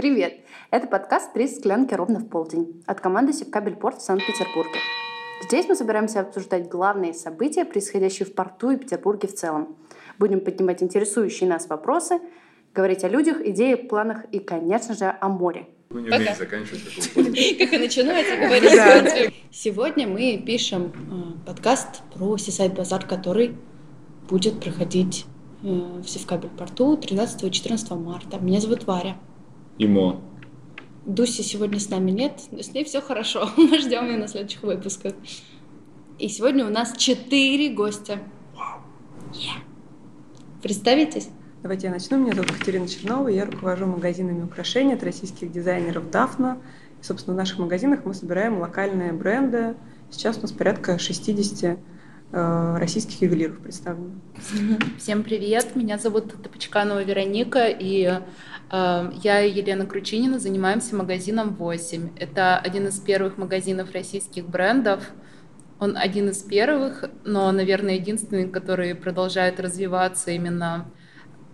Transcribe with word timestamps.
Привет! 0.00 0.40
Это 0.70 0.86
подкаст 0.86 1.34
«Три 1.34 1.46
склянки 1.46 1.92
ровно 1.92 2.20
в 2.20 2.26
полдень» 2.26 2.82
от 2.86 3.02
команды 3.02 3.34
Севкабельпорт 3.34 3.98
в 3.98 4.02
Санкт-Петербурге. 4.02 4.78
Здесь 5.42 5.68
мы 5.68 5.74
собираемся 5.74 6.20
обсуждать 6.20 6.70
главные 6.70 7.12
события, 7.12 7.66
происходящие 7.66 8.24
в 8.24 8.32
порту 8.32 8.70
и 8.70 8.78
Петербурге 8.78 9.28
в 9.28 9.34
целом. 9.34 9.76
Будем 10.18 10.40
поднимать 10.40 10.82
интересующие 10.82 11.50
нас 11.50 11.68
вопросы, 11.68 12.18
говорить 12.74 13.04
о 13.04 13.10
людях, 13.10 13.42
идеях, 13.42 13.88
планах 13.88 14.24
и, 14.32 14.38
конечно 14.38 14.94
же, 14.94 15.14
о 15.20 15.28
море. 15.28 15.68
Вы 15.90 16.00
не 16.00 16.08
умеете 16.08 16.34
заканчивать 16.34 16.82
такого 16.94 17.26
Как 17.58 17.72
и 17.74 17.78
начинается 17.78 18.36
говорить. 18.36 19.34
Сегодня 19.50 20.08
мы 20.08 20.42
пишем 20.46 20.94
э, 20.94 21.46
подкаст 21.46 22.00
про 22.14 22.38
Сисайд 22.38 22.72
Базар, 22.72 23.04
который 23.04 23.54
будет 24.30 24.60
проходить 24.60 25.26
э, 25.62 25.66
в 25.66 26.08
Севкабель-порту 26.08 26.96
13 26.96 27.42
и 27.42 27.50
14 27.50 27.90
марта. 27.90 28.38
Меня 28.38 28.60
зовут 28.60 28.86
Варя. 28.86 29.18
ИМО. 29.80 30.20
Дуси 31.06 31.40
сегодня 31.40 31.80
с 31.80 31.88
нами 31.88 32.10
нет, 32.10 32.42
но 32.50 32.60
с 32.62 32.72
ней 32.74 32.84
все 32.84 33.00
хорошо. 33.00 33.48
Мы 33.56 33.78
ждем 33.78 34.06
ее 34.06 34.18
на 34.18 34.28
следующих 34.28 34.62
выпусках. 34.62 35.14
И 36.18 36.28
сегодня 36.28 36.66
у 36.66 36.70
нас 36.70 36.94
четыре 36.96 37.70
гостя. 37.70 38.18
Yeah. 39.32 39.62
Представитесь? 40.62 41.30
Давайте 41.62 41.86
я 41.86 41.92
начну. 41.94 42.18
Меня 42.18 42.34
зовут 42.34 42.52
Катерина 42.52 42.86
Чернова, 42.86 43.28
я 43.28 43.46
руковожу 43.46 43.86
магазинами 43.86 44.42
украшений 44.42 44.92
от 44.92 45.02
российских 45.02 45.50
дизайнеров 45.50 46.10
«Дафна». 46.10 46.58
И, 47.00 47.04
собственно, 47.04 47.34
в 47.34 47.38
наших 47.38 47.58
магазинах 47.58 48.04
мы 48.04 48.12
собираем 48.12 48.58
локальные 48.58 49.14
бренды. 49.14 49.76
Сейчас 50.10 50.36
у 50.38 50.42
нас 50.42 50.52
порядка 50.52 50.98
60 50.98 51.78
э, 52.32 52.76
российских 52.78 53.22
ювелиров 53.22 53.60
представлено. 53.60 54.10
Всем 54.98 55.22
привет, 55.22 55.74
меня 55.74 55.96
зовут 55.96 56.34
Топочканова 56.42 57.02
Вероника, 57.02 57.66
и 57.66 58.20
я 58.72 59.40
и 59.42 59.50
Елена 59.52 59.86
Кручинина 59.86 60.38
занимаемся 60.38 60.94
магазином 60.94 61.54
8. 61.54 62.10
Это 62.16 62.58
один 62.58 62.86
из 62.86 63.00
первых 63.00 63.36
магазинов 63.36 63.92
российских 63.92 64.48
брендов. 64.48 65.10
Он 65.80 65.96
один 65.96 66.28
из 66.28 66.42
первых, 66.42 67.04
но, 67.24 67.50
наверное, 67.50 67.94
единственный, 67.94 68.48
который 68.48 68.94
продолжает 68.94 69.58
развиваться 69.58 70.30
именно 70.30 70.90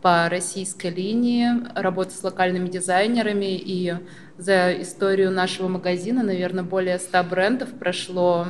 по 0.03 0.29
российской 0.29 0.91
линии, 0.91 1.49
работа 1.75 2.11
с 2.11 2.23
локальными 2.23 2.69
дизайнерами. 2.69 3.57
И 3.57 3.95
за 4.37 4.73
историю 4.83 5.31
нашего 5.31 5.69
магазина, 5.69 6.23
наверное, 6.23 6.65
более 6.65 6.99
100 6.99 7.25
брендов 7.25 7.71
прошло 7.79 8.47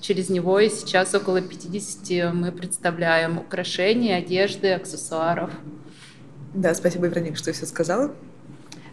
через 0.00 0.28
него, 0.28 0.58
и 0.58 0.68
сейчас 0.68 1.14
около 1.14 1.40
50 1.40 2.34
мы 2.34 2.52
представляем 2.52 3.38
украшения, 3.38 4.16
одежды, 4.16 4.72
аксессуаров. 4.72 5.50
Да, 6.54 6.74
спасибо, 6.74 7.06
Вероника, 7.06 7.36
что 7.36 7.52
все 7.52 7.66
сказала. 7.66 8.12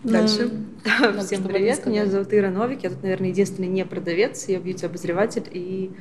Дальше. 0.03 0.51
Ну, 1.01 1.19
Всем 1.21 1.41
привет, 1.41 1.83
меня 1.87 2.05
зовут 2.05 2.31
Ира 2.31 2.51
Новик, 2.51 2.83
я 2.83 2.91
тут, 2.91 3.01
наверное, 3.01 3.29
единственный 3.29 3.67
не 3.67 3.83
продавец, 3.85 4.47
я 4.47 4.59
бьюти-обозреватель, 4.59 5.49
и 5.51 5.91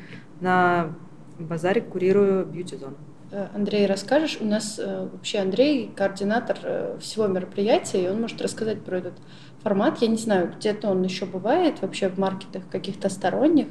на 0.42 0.94
базаре 1.38 1.80
курирую 1.80 2.44
бьюти-зону. 2.44 2.96
Э, 3.30 3.48
Андрей, 3.54 3.86
расскажешь? 3.86 4.38
У 4.40 4.44
нас 4.44 4.78
э, 4.78 5.08
вообще 5.10 5.38
Андрей 5.38 5.90
координатор 5.96 6.58
э, 6.62 6.98
всего 7.00 7.26
мероприятия, 7.26 8.04
и 8.04 8.08
он 8.08 8.20
может 8.20 8.40
рассказать 8.40 8.82
про 8.82 8.98
этот 8.98 9.14
формат. 9.62 10.02
Я 10.02 10.08
не 10.08 10.16
знаю, 10.16 10.52
где-то 10.56 10.88
он 10.90 11.02
еще 11.02 11.26
бывает 11.26 11.82
вообще 11.82 12.08
в 12.08 12.18
маркетах 12.18 12.62
каких-то 12.70 13.08
сторонних, 13.08 13.66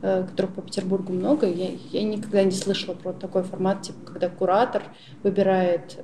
которых 0.00 0.54
по 0.54 0.62
Петербургу 0.62 1.12
много. 1.12 1.46
Я, 1.46 1.70
я 1.90 2.02
никогда 2.02 2.42
не 2.42 2.50
слышала 2.50 2.94
про 2.94 3.12
такой 3.12 3.42
формат, 3.42 3.82
типа, 3.82 4.12
когда 4.12 4.28
куратор 4.28 4.82
выбирает 5.22 5.98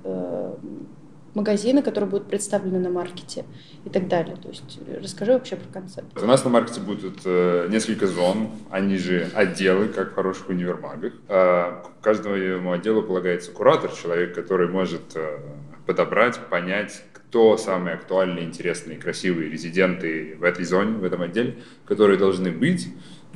магазины, 1.35 1.83
которые 1.83 2.11
будут 2.11 2.29
представлены 2.29 2.79
на 2.79 2.91
маркете 2.91 3.45
и 3.85 3.91
так 3.91 4.09
далее. 4.09 4.37
То 4.37 4.49
есть 4.49 4.79
расскажи 5.01 5.33
вообще 5.33 5.57
про 5.57 5.73
концепт. 5.73 6.21
У 6.21 6.27
нас 6.27 6.45
на 6.45 6.51
маркете 6.51 6.81
будет 6.81 7.21
э, 7.25 7.69
несколько 7.71 8.07
зон, 8.07 8.51
они 8.71 8.97
же 8.97 9.29
отделы, 9.35 9.89
как 9.89 10.13
в 10.13 10.15
хороших 10.15 10.49
универмагах. 10.49 11.13
Э, 11.29 11.83
каждому 12.01 12.73
отделу 12.73 13.03
полагается 13.03 13.53
куратор, 13.53 13.93
человек, 13.93 14.35
который 14.35 14.69
может 14.69 15.15
э, 15.15 15.39
подобрать, 15.87 16.39
понять, 16.49 17.03
кто 17.13 17.57
самые 17.57 17.95
актуальные, 17.95 18.45
интересные, 18.45 18.99
красивые 18.99 19.51
резиденты 19.51 20.37
в 20.37 20.43
этой 20.43 20.65
зоне, 20.65 20.99
в 20.99 21.05
этом 21.05 21.23
отделе, 21.23 21.59
которые 21.85 22.19
должны 22.19 22.51
быть, 22.51 22.89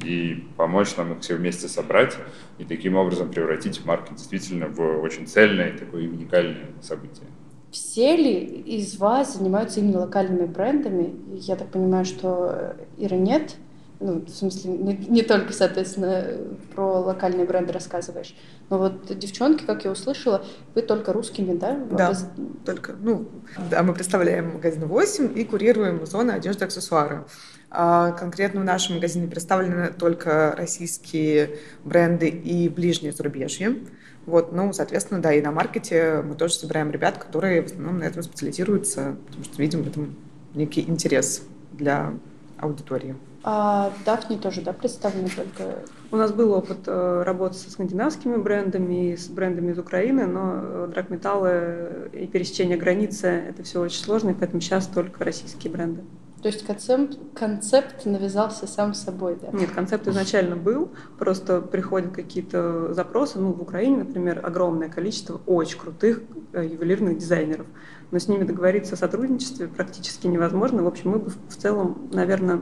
и 0.02 0.44
помочь 0.56 0.96
нам 0.96 1.12
их 1.12 1.20
все 1.20 1.36
вместе 1.36 1.68
собрать 1.68 2.16
и 2.58 2.64
таким 2.64 2.96
образом 2.96 3.30
превратить 3.30 3.84
маркет 3.84 4.16
действительно 4.16 4.66
в 4.66 4.80
очень 5.00 5.26
цельное 5.26 5.76
такое 5.78 6.08
уникальное 6.08 6.66
событие. 6.82 7.26
Все 7.74 8.14
ли 8.14 8.38
из 8.38 8.98
вас 8.98 9.34
занимаются 9.34 9.80
именно 9.80 9.98
локальными 9.98 10.46
брендами? 10.46 11.12
Я 11.34 11.56
так 11.56 11.70
понимаю, 11.70 12.04
что 12.04 12.76
Ира 12.98 13.16
нет. 13.16 13.56
Ну, 13.98 14.20
в 14.20 14.28
смысле, 14.28 14.70
не, 14.70 14.94
не 14.94 15.22
только, 15.22 15.52
соответственно, 15.52 16.24
про 16.72 17.00
локальные 17.00 17.46
бренды 17.46 17.72
рассказываешь. 17.72 18.36
Но 18.70 18.78
вот 18.78 19.18
девчонки, 19.18 19.64
как 19.64 19.84
я 19.84 19.90
услышала, 19.90 20.44
вы 20.76 20.82
только 20.82 21.12
русскими, 21.12 21.56
да? 21.56 21.76
Да, 21.90 22.12
вы... 22.12 22.16
только, 22.64 22.92
ну, 22.92 23.26
да, 23.68 23.82
мы 23.82 23.92
представляем 23.92 24.52
магазин 24.52 24.86
8 24.86 25.36
и 25.36 25.42
курируем 25.42 26.06
зоны 26.06 26.30
одежды 26.30 26.66
аксессуары. 26.66 27.24
А 27.70 28.12
конкретно 28.12 28.60
в 28.60 28.64
нашем 28.64 28.96
магазине 28.96 29.26
представлены 29.26 29.92
только 29.92 30.54
российские 30.56 31.58
бренды 31.82 32.28
и 32.28 32.68
ближнее 32.68 33.12
зарубежье. 33.12 33.78
Вот, 34.26 34.52
ну, 34.52 34.72
соответственно, 34.72 35.20
да, 35.20 35.32
и 35.32 35.42
на 35.42 35.52
маркете 35.52 36.22
мы 36.22 36.34
тоже 36.34 36.54
собираем 36.54 36.90
ребят, 36.90 37.18
которые 37.18 37.62
в 37.62 37.66
основном 37.66 37.98
на 37.98 38.04
этом 38.04 38.22
специализируются, 38.22 39.16
потому 39.26 39.44
что 39.44 39.60
видим 39.60 39.82
в 39.82 39.88
этом 39.88 40.14
некий 40.54 40.80
интерес 40.82 41.42
для 41.72 42.14
аудитории. 42.58 43.16
А 43.46 43.92
Дафни 44.06 44.38
тоже, 44.38 44.62
да, 44.62 44.72
представлены 44.72 45.28
только? 45.28 45.80
У 46.10 46.16
нас 46.16 46.32
был 46.32 46.52
опыт 46.52 46.78
э, 46.86 47.22
работы 47.26 47.56
со 47.56 47.70
скандинавскими 47.70 48.36
брендами, 48.36 49.14
с 49.14 49.28
брендами 49.28 49.72
из 49.72 49.78
Украины, 49.78 50.26
но 50.26 50.52
э, 50.54 50.88
драгметаллы 50.94 52.08
и 52.14 52.26
пересечение 52.26 52.78
границы– 52.78 53.26
это 53.50 53.62
все 53.62 53.82
очень 53.82 54.02
сложно, 54.02 54.30
и 54.30 54.34
поэтому 54.34 54.62
сейчас 54.62 54.86
только 54.86 55.24
российские 55.24 55.70
бренды. 55.70 56.02
То 56.44 56.48
есть 56.48 56.66
концепт, 56.66 57.18
концепт 57.34 58.04
навязался 58.04 58.66
сам 58.66 58.92
собой, 58.92 59.38
да? 59.40 59.48
Нет, 59.56 59.70
концепт 59.70 60.06
изначально 60.08 60.56
был, 60.56 60.90
просто 61.18 61.62
приходят 61.62 62.12
какие-то 62.12 62.92
запросы. 62.92 63.38
Ну, 63.38 63.54
в 63.54 63.62
Украине, 63.62 64.04
например, 64.04 64.44
огромное 64.44 64.90
количество 64.90 65.40
очень 65.46 65.78
крутых 65.78 66.20
э, 66.52 66.66
ювелирных 66.66 67.16
дизайнеров. 67.16 67.66
Но 68.10 68.18
с 68.18 68.28
ними 68.28 68.44
договориться 68.44 68.92
о 68.92 68.98
сотрудничестве 68.98 69.68
практически 69.68 70.26
невозможно. 70.26 70.82
В 70.82 70.86
общем, 70.86 71.12
мы 71.12 71.18
бы 71.20 71.30
в 71.30 71.56
целом, 71.56 72.10
наверное, 72.12 72.60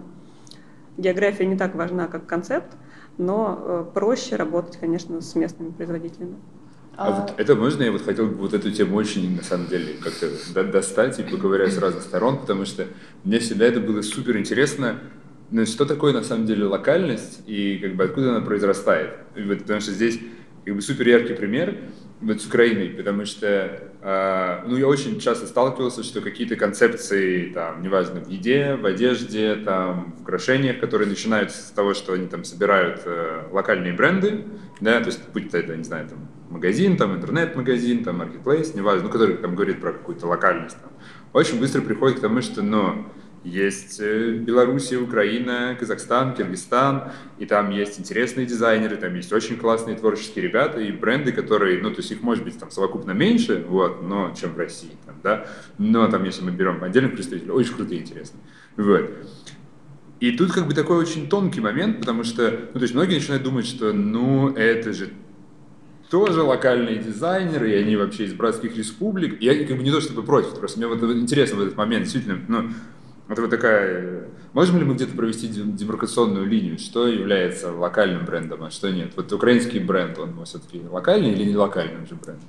география 0.96 1.46
не 1.46 1.56
так 1.56 1.74
важна, 1.74 2.06
как 2.06 2.24
концепт, 2.24 2.76
но 3.18 3.58
э, 3.60 3.84
проще 3.92 4.36
работать, 4.36 4.76
конечно, 4.76 5.20
с 5.20 5.34
местными 5.34 5.72
производителями. 5.72 6.36
А, 6.96 7.08
а 7.08 7.10
вот 7.12 7.34
это 7.38 7.54
можно, 7.54 7.82
я 7.82 7.92
вот 7.92 8.02
хотел 8.02 8.26
бы 8.26 8.34
вот 8.34 8.52
эту 8.52 8.70
тему 8.70 8.96
очень, 8.96 9.36
на 9.36 9.42
самом 9.42 9.66
деле, 9.68 9.94
как-то 10.02 10.64
достать 10.64 11.18
и 11.18 11.22
поговорить 11.22 11.72
с 11.72 11.78
разных 11.78 12.02
сторон, 12.02 12.38
потому 12.38 12.66
что 12.66 12.86
мне 13.24 13.38
всегда 13.38 13.64
это 13.64 13.80
было 13.80 14.02
супер 14.02 14.36
интересно, 14.36 14.98
ну, 15.50 15.64
что 15.66 15.84
такое 15.84 16.12
на 16.12 16.22
самом 16.22 16.46
деле 16.46 16.64
локальность 16.64 17.42
и 17.46 17.78
как 17.78 17.94
бы 17.94 18.04
откуда 18.04 18.36
она 18.36 18.40
произрастает. 18.44 19.14
И 19.36 19.42
вот, 19.42 19.60
потому 19.60 19.80
что 19.80 19.92
здесь 19.92 20.18
как 20.64 20.74
бы 20.74 20.82
супер 20.82 21.08
яркий 21.08 21.34
пример 21.34 21.76
вот 22.20 22.40
с 22.40 22.46
Украиной, 22.46 22.90
потому 22.90 23.24
что 23.24 23.46
э, 24.00 24.62
ну, 24.66 24.76
я 24.76 24.86
очень 24.86 25.18
часто 25.18 25.46
сталкивался, 25.46 26.02
что 26.04 26.20
какие-то 26.20 26.56
концепции, 26.56 27.50
там, 27.52 27.82
неважно, 27.82 28.20
в 28.20 28.28
еде, 28.28 28.76
в 28.76 28.86
одежде, 28.86 29.56
там, 29.56 30.14
в 30.18 30.22
украшениях, 30.22 30.78
которые 30.78 31.08
начинаются 31.08 31.60
с 31.60 31.70
того, 31.70 31.94
что 31.94 32.12
они 32.12 32.28
там 32.28 32.44
собирают 32.44 33.02
э, 33.04 33.48
локальные 33.50 33.92
бренды, 33.92 34.44
да, 34.80 35.00
то 35.00 35.06
есть 35.06 35.20
будь 35.32 35.52
это, 35.52 35.76
не 35.76 35.84
знаю, 35.84 36.08
там, 36.08 36.28
магазин, 36.52 36.96
там, 36.96 37.16
интернет-магазин, 37.16 38.04
там, 38.04 38.18
маркетплейс, 38.18 38.74
неважно, 38.74 39.04
ну, 39.04 39.10
который 39.10 39.36
там 39.36 39.54
говорит 39.54 39.80
про 39.80 39.92
какую-то 39.92 40.26
локальность, 40.26 40.76
там, 40.80 40.90
очень 41.32 41.58
быстро 41.58 41.80
приходит 41.80 42.18
к 42.18 42.20
тому, 42.20 42.42
что, 42.42 42.62
ну, 42.62 43.06
есть 43.44 43.98
э, 44.00 44.34
Белоруссия, 44.34 44.98
Украина, 44.98 45.76
Казахстан, 45.78 46.34
Киргизстан, 46.34 47.10
и 47.38 47.46
там 47.46 47.70
есть 47.70 47.98
интересные 47.98 48.46
дизайнеры, 48.46 48.96
там 48.96 49.14
есть 49.16 49.32
очень 49.32 49.56
классные 49.56 49.96
творческие 49.96 50.44
ребята 50.44 50.80
и 50.80 50.92
бренды, 50.92 51.32
которые, 51.32 51.82
ну, 51.82 51.90
то 51.90 51.98
есть 51.98 52.12
их 52.12 52.22
может 52.22 52.44
быть 52.44 52.58
там 52.58 52.70
совокупно 52.70 53.10
меньше, 53.12 53.64
вот, 53.68 54.02
но, 54.02 54.32
чем 54.38 54.54
в 54.54 54.58
России, 54.58 54.92
там, 55.06 55.16
да, 55.22 55.48
но 55.78 56.06
там, 56.08 56.22
если 56.24 56.44
мы 56.44 56.52
берем 56.52 56.82
отдельных 56.84 57.14
представителей, 57.14 57.50
очень 57.50 57.74
крутые 57.74 58.00
и 58.00 58.02
интересные, 58.02 58.42
вот. 58.76 59.10
И 60.20 60.30
тут 60.30 60.52
как 60.52 60.68
бы 60.68 60.74
такой 60.74 60.98
очень 60.98 61.28
тонкий 61.28 61.60
момент, 61.60 61.98
потому 61.98 62.22
что, 62.22 62.48
ну, 62.72 62.78
то 62.78 62.82
есть 62.82 62.94
многие 62.94 63.14
начинают 63.14 63.42
думать, 63.42 63.66
что, 63.66 63.92
ну, 63.92 64.54
это 64.54 64.92
же 64.92 65.08
тоже 66.12 66.42
локальные 66.42 66.98
дизайнеры, 66.98 67.70
и 67.70 67.74
они 67.74 67.96
вообще 67.96 68.24
из 68.24 68.34
братских 68.34 68.76
республик. 68.76 69.40
Я 69.40 69.64
как 69.64 69.78
бы 69.78 69.82
не 69.82 69.90
то 69.90 70.02
чтобы 70.02 70.22
против, 70.22 70.54
просто 70.58 70.78
мне 70.78 70.86
вот 70.86 71.02
интересно 71.02 71.56
в 71.56 71.62
этот 71.62 71.74
момент, 71.78 72.02
действительно, 72.02 72.38
ну, 72.48 72.68
это 73.30 73.40
вот 73.40 73.50
такая... 73.50 74.26
Можем 74.52 74.76
ли 74.76 74.84
мы 74.84 74.92
где-то 74.92 75.16
провести 75.16 75.48
демаркационную 75.48 76.44
линию? 76.44 76.78
Что 76.78 77.08
является 77.08 77.72
локальным 77.72 78.26
брендом, 78.26 78.62
а 78.62 78.70
что 78.70 78.90
нет? 78.90 79.12
Вот 79.16 79.32
украинский 79.32 79.78
бренд, 79.80 80.18
он 80.18 80.44
все-таки 80.44 80.82
локальный 80.86 81.32
или 81.32 81.44
не 81.44 81.56
локальный 81.56 82.02
уже 82.02 82.14
бренд? 82.16 82.40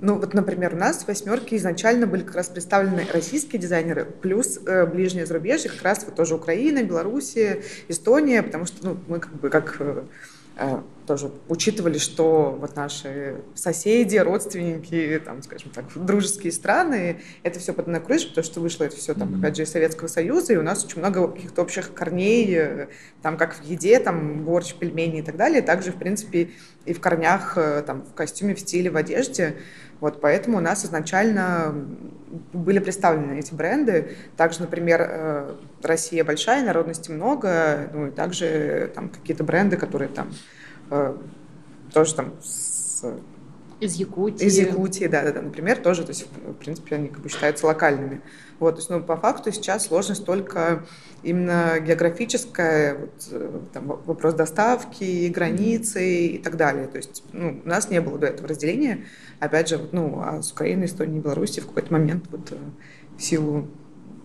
Ну, 0.00 0.14
вот, 0.18 0.32
например, 0.32 0.72
у 0.72 0.78
нас 0.78 1.04
в 1.04 1.08
восьмерке 1.08 1.56
изначально 1.56 2.06
были 2.06 2.22
как 2.22 2.36
раз 2.36 2.48
представлены 2.48 3.06
российские 3.12 3.60
дизайнеры, 3.60 4.06
плюс 4.06 4.60
э, 4.64 4.86
ближнее 4.86 5.26
зарубежье, 5.26 5.70
как 5.70 5.82
раз 5.82 6.06
вот 6.06 6.14
тоже 6.14 6.36
Украина, 6.36 6.82
Белоруссия, 6.82 7.62
Эстония, 7.88 8.42
потому 8.42 8.64
что 8.64 8.76
ну, 8.86 8.96
мы 9.08 9.20
как 9.20 9.34
бы 9.34 9.50
как 9.50 9.76
Э, 9.80 10.04
тоже 11.08 11.30
учитывали, 11.48 11.96
что 11.96 12.56
вот 12.60 12.76
наши 12.76 13.36
соседи, 13.54 14.18
родственники, 14.18 15.20
там, 15.24 15.42
скажем 15.42 15.70
так, 15.70 15.86
дружеские 15.94 16.52
страны, 16.52 17.22
это 17.42 17.58
все 17.58 17.72
под 17.72 17.86
одной 17.86 18.02
крышей, 18.02 18.28
потому 18.28 18.44
что 18.44 18.60
вышло 18.60 18.84
это 18.84 18.96
все, 18.96 19.14
там, 19.14 19.38
опять 19.38 19.56
же, 19.56 19.62
из 19.62 19.70
Советского 19.70 20.08
Союза, 20.08 20.52
и 20.52 20.56
у 20.56 20.62
нас 20.62 20.84
очень 20.84 20.98
много 20.98 21.26
каких-то 21.28 21.62
общих 21.62 21.94
корней, 21.94 22.54
э, 22.54 22.88
там, 23.22 23.38
как 23.38 23.54
в 23.54 23.64
еде, 23.64 23.98
там, 24.00 24.44
борщ, 24.44 24.74
пельмени 24.74 25.20
и 25.20 25.22
так 25.22 25.36
далее, 25.36 25.62
также, 25.62 25.92
в 25.92 25.96
принципе, 25.96 26.50
и 26.84 26.92
в 26.92 27.00
корнях, 27.00 27.56
э, 27.56 27.82
там, 27.86 28.02
в 28.02 28.12
костюме, 28.12 28.54
в 28.54 28.60
стиле, 28.60 28.90
в 28.90 28.96
одежде, 28.96 29.56
вот, 30.00 30.20
поэтому 30.20 30.58
у 30.58 30.60
нас 30.60 30.84
изначально 30.84 31.74
были 32.52 32.78
представлены 32.78 33.38
эти 33.38 33.54
бренды. 33.54 34.16
Также, 34.36 34.60
например, 34.60 35.56
Россия 35.82 36.24
большая, 36.24 36.64
народности 36.64 37.10
много, 37.10 37.90
ну 37.92 38.08
и 38.08 38.10
также 38.10 38.90
там 38.94 39.08
какие-то 39.08 39.44
бренды, 39.44 39.76
которые 39.76 40.08
там 40.08 40.32
э, 40.90 41.16
тоже 41.92 42.14
там 42.14 42.32
с... 42.42 43.04
Из 43.80 43.94
Якутии. 43.94 44.44
Из 44.44 44.58
Якутии, 44.58 45.06
да, 45.06 45.22
да, 45.22 45.32
да, 45.32 45.42
например, 45.42 45.78
тоже, 45.78 46.02
то 46.02 46.08
есть, 46.08 46.26
в 46.44 46.54
принципе, 46.54 46.96
они 46.96 47.08
как 47.08 47.20
бы 47.20 47.28
считаются 47.28 47.66
локальными. 47.66 48.20
Вот, 48.58 48.72
то 48.72 48.78
есть, 48.78 48.90
ну, 48.90 49.00
по 49.00 49.16
факту 49.16 49.52
сейчас 49.52 49.86
сложность 49.86 50.24
только 50.24 50.84
именно 51.22 51.78
географическая, 51.78 52.96
вот, 52.96 53.28
э, 53.30 53.60
там, 53.72 53.86
вопрос 53.86 54.34
доставки, 54.34 55.28
границы 55.28 56.26
и 56.26 56.38
так 56.38 56.56
далее. 56.56 56.88
То 56.88 56.96
есть, 56.96 57.22
ну, 57.32 57.60
у 57.64 57.68
нас 57.68 57.88
не 57.88 58.00
было 58.00 58.18
до 58.18 58.26
этого 58.26 58.48
разделения. 58.48 59.04
Опять 59.38 59.68
же, 59.68 59.76
вот, 59.78 59.92
ну, 59.92 60.20
а 60.24 60.42
с 60.42 60.50
Украиной, 60.50 60.86
Эстонией, 60.86 61.20
Белоруссией 61.20 61.62
в 61.62 61.68
какой-то 61.68 61.92
момент 61.92 62.24
вот 62.32 62.50
э, 62.50 62.56
в 63.16 63.22
силу 63.22 63.68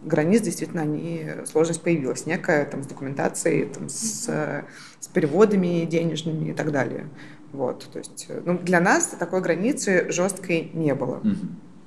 границ 0.04 0.42
действительно 0.42 0.82
они, 0.82 1.28
сложность 1.46 1.82
появилась 1.82 2.26
некая 2.26 2.66
там, 2.66 2.84
с 2.84 2.88
документацией, 2.88 3.66
там, 3.66 3.88
с, 3.88 4.28
с 5.00 5.08
переводами 5.14 5.86
денежными 5.86 6.50
и 6.50 6.54
так 6.54 6.72
далее. 6.72 7.08
Вот, 7.54 7.88
то 7.92 8.00
есть, 8.00 8.28
ну, 8.46 8.58
для 8.58 8.82
нас 8.82 9.08
такой 9.08 9.42
границы 9.42 10.12
жесткой 10.12 10.72
не 10.74 10.94
было. 10.94 11.18
Угу. 11.18 11.36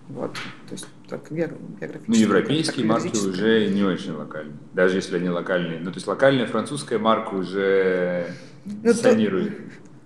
Вот, 0.08 0.34
то 0.34 0.72
есть 0.72 0.86
только 1.08 1.34
географически. 1.34 2.04
Ну, 2.06 2.14
европейские 2.14 2.86
марки 2.86 3.16
уже 3.16 3.66
не 3.66 3.82
очень 3.82 4.12
локальные, 4.12 4.56
даже 4.72 4.96
если 4.96 5.16
они 5.16 5.28
локальные. 5.28 5.80
Ну, 5.80 5.90
то 5.90 5.96
есть 5.96 6.06
локальная 6.06 6.46
французская 6.46 6.98
марка 6.98 7.34
уже 7.34 8.28
ну. 8.82 8.94
То, 8.94 9.16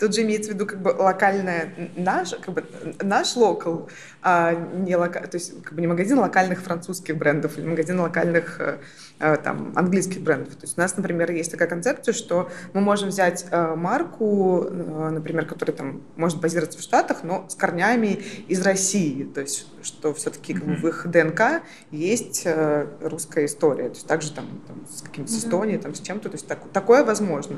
Тут 0.01 0.15
же 0.15 0.23
имеется 0.23 0.51
в 0.51 0.55
виду 0.55 0.65
как 0.65 0.81
бы 0.81 0.89
локальная 0.89 1.75
наш, 1.95 2.31
как 2.31 2.55
бы 2.55 2.65
наш 3.03 3.37
локал, 3.37 3.91
а 4.23 4.55
не 4.55 4.97
лока, 4.97 5.21
то 5.27 5.37
есть 5.37 5.63
как 5.63 5.75
бы 5.75 5.81
не 5.83 5.87
магазин 5.87 6.19
локальных 6.19 6.61
французских 6.63 7.19
брендов 7.19 7.59
или 7.59 7.67
магазин 7.67 8.01
локальных 8.01 8.61
э, 8.61 8.79
э, 9.19 9.37
там 9.37 9.73
английских 9.77 10.23
брендов. 10.23 10.55
То 10.57 10.63
есть 10.63 10.79
у 10.79 10.81
нас, 10.81 10.97
например, 10.97 11.31
есть 11.31 11.51
такая 11.51 11.69
концепция, 11.69 12.15
что 12.15 12.51
мы 12.73 12.81
можем 12.81 13.11
взять 13.11 13.47
э, 13.51 13.75
марку, 13.75 14.69
например, 14.71 15.45
которая 15.45 15.77
там 15.77 16.03
может 16.17 16.41
базироваться 16.41 16.79
в 16.79 16.83
Штатах, 16.83 17.23
но 17.23 17.47
с 17.51 17.55
корнями 17.55 18.23
из 18.49 18.63
России. 18.63 19.25
То 19.25 19.43
есть 19.43 19.67
что 19.83 20.15
все-таки 20.15 20.55
как 20.55 20.65
бы, 20.65 20.77
в 20.77 20.89
их 20.89 21.07
ДНК 21.11 21.63
есть 21.91 22.47
русская 23.03 23.45
история. 23.45 23.89
То 23.89 23.95
есть 23.95 24.07
также 24.07 24.33
там, 24.33 24.47
там 24.67 24.87
с 24.87 25.03
каким-то 25.03 25.31
с 25.31 25.39
Эстонией, 25.39 25.79
там 25.79 25.95
с 25.95 26.01
чем-то. 26.01 26.29
То 26.31 26.35
есть 26.35 26.47
так, 26.47 26.61
такое 26.73 27.05
возможно. 27.05 27.57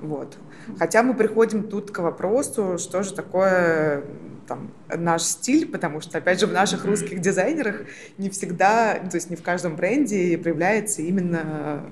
Вот. 0.00 0.36
Хотя 0.78 1.02
мы 1.02 1.14
приходим 1.14 1.64
тут 1.64 1.90
к 1.90 1.98
вопросу, 1.98 2.78
что 2.78 3.02
же 3.02 3.14
такое 3.14 4.04
там, 4.46 4.72
наш 4.94 5.22
стиль, 5.22 5.70
потому 5.70 6.00
что, 6.00 6.18
опять 6.18 6.40
же, 6.40 6.46
в 6.46 6.52
наших 6.52 6.84
русских 6.84 7.20
дизайнерах 7.20 7.82
не 8.16 8.30
всегда, 8.30 8.94
то 8.94 9.16
есть 9.16 9.30
не 9.30 9.36
в 9.36 9.42
каждом 9.42 9.76
бренде 9.76 10.38
проявляется 10.38 11.02
именно 11.02 11.90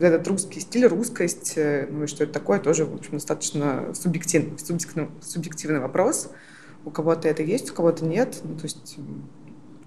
этот 0.00 0.26
русский 0.28 0.60
стиль, 0.60 0.86
русскость, 0.86 1.54
ну 1.56 2.04
и 2.04 2.06
что 2.06 2.24
это 2.24 2.32
такое, 2.32 2.58
тоже, 2.58 2.84
в 2.84 2.94
общем, 2.94 3.12
достаточно 3.12 3.94
субъективный, 3.94 4.58
субъективный, 4.58 5.10
субъективный 5.20 5.80
вопрос. 5.80 6.30
У 6.84 6.90
кого-то 6.90 7.28
это 7.28 7.42
есть, 7.42 7.70
у 7.70 7.74
кого-то 7.74 8.04
нет. 8.04 8.40
Ну, 8.42 8.56
то 8.56 8.64
есть, 8.64 8.96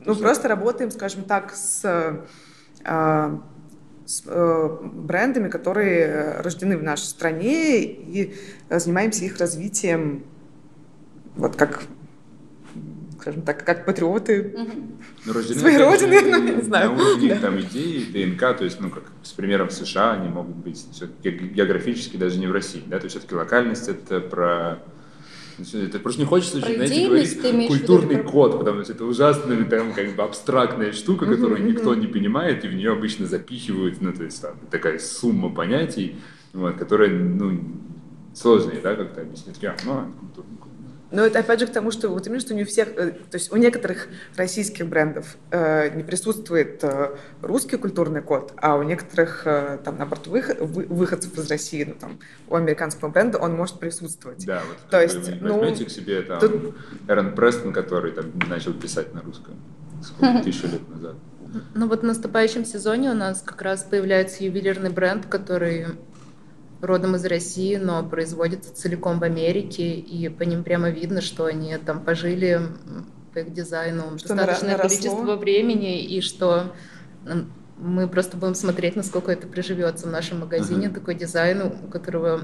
ну, 0.06 0.16
просто 0.16 0.48
работаем, 0.48 0.92
скажем 0.92 1.24
так, 1.24 1.54
с 1.54 1.84
а, 2.86 3.42
с 4.06 4.24
э, 4.26 4.78
брендами, 4.82 5.50
которые 5.50 6.38
рождены 6.42 6.78
в 6.78 6.84
нашей 6.84 7.06
стране, 7.06 7.82
и 7.84 8.36
занимаемся 8.70 9.26
их 9.26 9.38
развитием, 9.38 10.24
вот 11.36 11.56
как 11.56 11.84
скажем 13.26 13.42
так, 13.42 13.66
как 13.66 13.86
патриоты 13.86 14.54
ну, 15.26 15.34
рождены, 15.34 15.60
своей 15.60 15.78
родины, 15.80 16.22
ну, 16.26 16.58
не 16.58 16.62
знаю. 16.62 16.92
На 16.92 17.02
уровне 17.02 17.30
да. 17.30 17.40
там 17.40 17.60
идеи, 17.60 18.04
ДНК, 18.04 18.56
то 18.56 18.64
есть, 18.64 18.80
ну, 18.80 18.92
как 18.92 19.04
с 19.24 19.32
примером 19.32 19.72
США, 19.72 20.12
они 20.14 20.30
могут 20.30 20.58
быть 20.58 20.86
географически 21.24 22.18
даже 22.18 22.38
не 22.38 22.46
в 22.46 22.52
России, 22.52 22.84
да, 22.86 23.00
то 23.00 23.06
есть 23.06 23.16
все-таки 23.16 23.34
локальность 23.34 23.88
это 23.88 24.20
про 24.22 24.84
это 25.58 26.00
просто 26.00 26.22
не 26.22 26.26
хочется, 26.26 26.60
Про 26.60 26.74
знаете, 26.74 27.08
говорить 27.08 27.68
культурный 27.68 28.24
код, 28.24 28.60
потому 28.60 28.84
что 28.84 28.94
это 28.94 29.06
ужасная 29.06 29.64
там 29.66 29.94
как 29.94 30.16
бы 30.16 30.24
абстрактная 30.24 30.92
штука, 30.92 31.26
которую 31.26 31.64
никто 31.66 31.96
не 31.96 32.08
понимает, 32.08 32.66
и 32.66 32.68
в 32.68 32.74
нее 32.74 32.92
обычно 32.92 33.26
запихивают, 33.26 34.02
ну, 34.02 34.14
то 34.14 34.24
есть 34.24 34.42
там 34.42 34.56
такая 34.70 35.00
сумма 35.00 35.50
понятий, 35.54 36.16
вот, 36.54 36.76
которая, 36.76 37.10
ну, 37.10 37.60
сложные, 38.34 38.80
да, 38.82 38.96
как-то 38.96 39.22
объяснить. 39.22 39.64
А, 39.64 39.76
ну, 39.86 40.14
культурный 40.20 40.58
код. 40.58 40.65
Но 41.16 41.22
это 41.22 41.40
опять 41.40 41.62
же 41.62 41.68
к 41.68 41.72
тому, 41.72 41.92
что 41.92 42.10
вот 42.10 42.28
именно 42.28 42.42
что 42.42 42.54
не 42.54 42.64
у 42.64 42.66
всех, 42.66 42.90
э, 42.90 43.12
то 43.12 43.36
есть 43.36 43.52
у 43.54 43.56
некоторых 43.56 44.10
российских 44.36 44.86
брендов 44.88 45.38
э, 45.50 45.96
не 45.96 46.04
присутствует 46.04 46.84
э, 46.84 47.16
русский 47.42 47.78
культурный 47.78 48.22
код, 48.22 48.52
а 48.58 48.76
у 48.76 48.84
некоторых 48.84 49.44
э, 49.48 49.80
там 49.84 49.98
наоборот 49.98 50.28
выход, 50.28 50.60
вы, 50.60 50.86
выходцев 50.88 51.38
из 51.38 51.50
России, 51.50 51.86
ну 51.86 51.94
там 51.94 52.20
у 52.50 52.56
американского 52.56 53.08
бренда 53.08 53.38
он 53.38 53.56
может 53.56 53.80
присутствовать. 53.80 54.46
Да, 54.46 54.62
вот 54.68 54.78
то 54.90 55.02
есть 55.02 55.30
вы 55.30 55.48
ну, 55.48 55.60
возьмете 55.60 55.86
к 55.86 55.90
себе 55.90 56.22
там 56.22 56.40
тут... 56.40 56.76
Эрон 57.08 57.34
Престон, 57.34 57.72
который 57.72 58.12
там 58.12 58.34
начал 58.50 58.74
писать 58.74 59.14
на 59.14 59.22
русском 59.22 59.56
сколько 60.04 60.44
тысячу 60.44 60.68
лет 60.68 60.88
назад. 60.90 61.16
Ну 61.74 61.88
вот 61.88 62.02
в 62.02 62.04
наступающем 62.04 62.66
сезоне 62.66 63.12
у 63.12 63.14
нас 63.14 63.42
как 63.42 63.62
раз 63.62 63.84
появляется 63.84 64.44
ювелирный 64.44 64.90
бренд, 64.90 65.28
который 65.28 65.88
родом 66.86 67.16
из 67.16 67.26
России, 67.26 67.76
но 67.76 68.04
производится 68.04 68.74
целиком 68.74 69.20
в 69.20 69.24
Америке, 69.24 69.96
и 69.96 70.30
по 70.30 70.44
ним 70.44 70.64
прямо 70.64 70.90
видно, 70.90 71.22
что 71.22 71.46
они 71.46 71.76
там 71.78 72.04
пожили 72.04 72.62
по 73.34 73.40
их 73.40 73.54
дизайну 73.54 74.18
что 74.18 74.30
достаточное 74.30 74.78
наросло. 74.78 74.90
количество 74.90 75.36
времени, 75.36 76.02
и 76.04 76.22
что 76.22 76.74
мы 77.78 78.08
просто 78.08 78.38
будем 78.38 78.56
смотреть, 78.56 78.96
насколько 78.96 79.32
это 79.32 79.48
приживется 79.48 80.08
в 80.08 80.12
нашем 80.12 80.40
магазине, 80.40 80.88
uh-huh. 80.88 80.94
такой 80.94 81.16
дизайн, 81.16 81.64
у 81.64 81.88
которого 81.90 82.42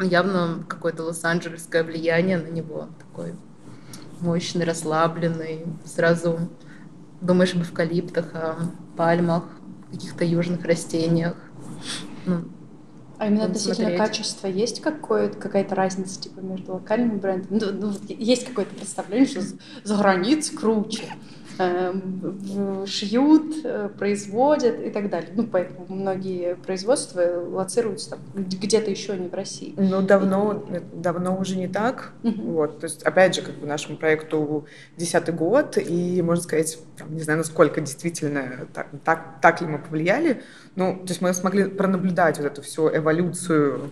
явно 0.00 0.64
какое-то 0.68 1.02
лос-анджелесское 1.04 1.84
влияние 1.84 2.38
на 2.38 2.48
него, 2.48 2.88
такой 2.98 3.34
мощный, 4.20 4.64
расслабленный, 4.64 5.66
сразу 5.84 6.48
думаешь 7.20 7.54
об 7.54 7.62
эвкалиптах, 7.62 8.34
о 8.34 8.56
пальмах, 8.96 9.44
каких-то 9.90 10.24
южных 10.24 10.64
растениях. 10.64 11.36
Ну, 12.24 12.44
а 13.18 13.26
именно 13.26 13.44
относительно 13.44 13.74
смотреть. 13.74 13.98
качества 13.98 14.46
есть 14.46 14.80
какая-то 14.80 15.74
разница 15.74 16.20
типа 16.20 16.40
между 16.40 16.74
локальными 16.74 17.18
брендами? 17.18 17.58
Ну, 17.60 17.72
ну, 17.72 17.92
есть 18.08 18.46
какое-то 18.46 18.74
представление, 18.74 19.26
что 19.26 19.42
за 19.84 19.96
границей 19.96 20.56
круче. 20.56 21.14
Эм, 21.58 22.86
шьют, 22.86 23.64
э, 23.64 23.88
производят 23.98 24.80
и 24.80 24.90
так 24.90 25.08
далее. 25.08 25.30
Ну, 25.34 25.44
поэтому 25.44 25.86
многие 25.88 26.54
производства 26.54 27.22
лоцируются 27.22 28.10
там 28.10 28.20
где-то 28.34 28.90
еще 28.90 29.16
не 29.16 29.28
в 29.28 29.34
России. 29.34 29.72
Ну, 29.76 30.02
давно, 30.02 30.66
давно 30.92 31.38
уже 31.38 31.56
не 31.56 31.68
так. 31.68 32.12
Uh-huh. 32.22 32.52
Вот, 32.52 32.80
то 32.80 32.84
есть, 32.84 33.02
опять 33.04 33.34
же, 33.34 33.42
как 33.42 33.54
бы 33.54 33.66
нашему 33.66 33.96
проекту 33.96 34.66
десятый 34.96 35.34
год, 35.34 35.78
и, 35.78 36.20
можно 36.20 36.42
сказать, 36.42 36.78
там, 36.98 37.14
не 37.14 37.22
знаю, 37.22 37.38
насколько 37.38 37.80
действительно 37.80 38.66
так, 38.74 38.88
так, 39.04 39.40
так 39.40 39.60
ли 39.62 39.66
мы 39.66 39.78
повлияли, 39.78 40.42
ну, 40.74 40.96
то 40.96 41.08
есть 41.08 41.22
мы 41.22 41.32
смогли 41.32 41.64
пронаблюдать 41.64 42.36
вот 42.36 42.46
эту 42.46 42.62
всю 42.62 42.88
эволюцию 42.94 43.36
Э, 43.36 43.90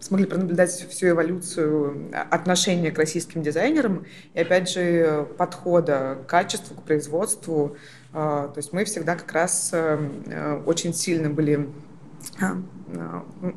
смогли 0.00 0.26
пронаблюдать 0.26 0.70
всю 0.90 1.08
эволюцию 1.08 2.10
отношения 2.30 2.90
к 2.90 2.98
российским 2.98 3.42
дизайнерам 3.42 4.04
и, 4.34 4.40
опять 4.40 4.68
же, 4.68 5.26
подхода 5.38 6.18
к 6.26 6.28
качеству, 6.28 6.76
к 6.76 6.82
производству. 6.82 7.76
Э, 8.12 8.48
то 8.52 8.54
есть 8.56 8.72
мы 8.72 8.84
всегда 8.84 9.16
как 9.16 9.32
раз 9.32 9.70
э, 9.72 10.62
очень 10.66 10.92
сильно 10.92 11.30
были 11.30 11.68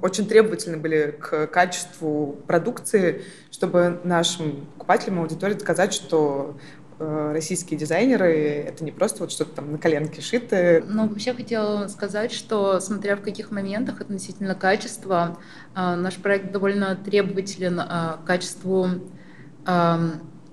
очень 0.02 0.28
требовательны 0.28 0.78
были 0.78 1.18
к 1.20 1.48
качеству 1.48 2.38
продукции, 2.46 3.24
чтобы 3.50 4.00
нашим 4.04 4.68
покупателям, 4.74 5.20
аудитории 5.20 5.56
доказать, 5.56 5.94
что 5.94 6.58
Э, 6.81 6.81
российские 7.02 7.80
дизайнеры, 7.80 8.34
это 8.68 8.84
не 8.84 8.92
просто 8.92 9.22
вот 9.22 9.32
что-то 9.32 9.56
там 9.56 9.72
на 9.72 9.78
коленке 9.78 10.22
шитое. 10.22 10.84
Ну, 10.88 11.08
вообще 11.08 11.34
хотела 11.34 11.88
сказать, 11.88 12.32
что 12.32 12.80
смотря 12.80 13.16
в 13.16 13.22
каких 13.22 13.52
моментах 13.52 14.02
относительно 14.02 14.56
качества, 14.56 15.38
э, 15.76 15.96
наш 15.96 16.16
проект 16.16 16.52
довольно 16.52 16.96
требователен 16.96 17.80
э, 17.80 17.84
к 17.84 18.26
качеству 18.26 18.88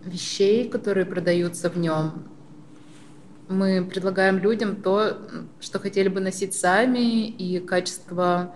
вещей, 0.05 0.69
которые 0.69 1.07
продаются 1.07 1.71
в 1.71 1.79
нем. 1.79 2.29
Мы 3.49 3.83
предлагаем 3.83 4.37
людям 4.39 4.77
то, 4.77 5.17
что 5.61 5.79
хотели 5.79 6.09
бы 6.09 6.21
носить 6.21 6.53
сами, 6.53 7.27
и 7.27 7.59
качество 7.61 8.55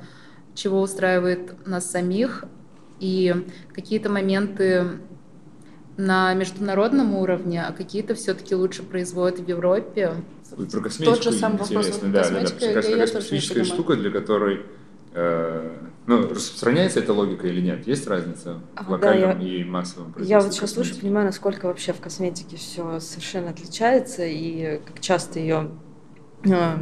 чего 0.55 0.83
устраивает 0.83 1.67
нас 1.67 1.91
самих, 1.91 2.45
и 3.01 3.35
какие-то 3.73 4.11
моменты 4.11 5.01
на 5.97 6.33
международном 6.35 7.15
уровне, 7.15 7.63
а 7.63 7.73
какие-то 7.73 8.15
все-таки 8.15 8.55
лучше 8.55 8.83
производят 8.83 9.41
в 9.41 9.49
Европе. 9.49 10.15
Про 10.51 10.81
косметику 10.81 11.17
Тот 11.17 11.25
же 11.25 11.33
самый 11.33 11.59
вопрос. 11.59 11.99
Да, 12.03 12.29
да, 12.29 12.31
да. 12.31 12.41
Раз 12.41 13.11
специфическая 13.11 13.65
штука, 13.65 13.97
для 13.97 14.11
которой 14.11 14.67
э, 15.15 15.77
ну, 16.07 16.29
распространяется 16.29 17.01
эта 17.01 17.13
логика 17.13 17.47
или 17.47 17.61
нет? 17.61 17.87
Есть 17.87 18.07
разница 18.07 18.61
в 18.77 18.91
локальном 18.91 19.39
да, 19.39 19.45
я, 19.45 19.61
и 19.61 19.65
массовом 19.65 20.13
производстве? 20.13 20.31
Я 20.31 20.41
вот 20.41 20.55
сейчас 20.55 20.73
слушаю, 20.73 20.99
понимаю, 20.99 21.27
насколько 21.27 21.67
вообще 21.67 21.93
в 21.93 22.01
косметике 22.01 22.57
все 22.57 22.99
совершенно 23.01 23.51
отличается, 23.51 24.25
и 24.25 24.81
как 24.85 25.01
часто 25.01 25.39
ее 25.39 25.71
э, 26.45 26.77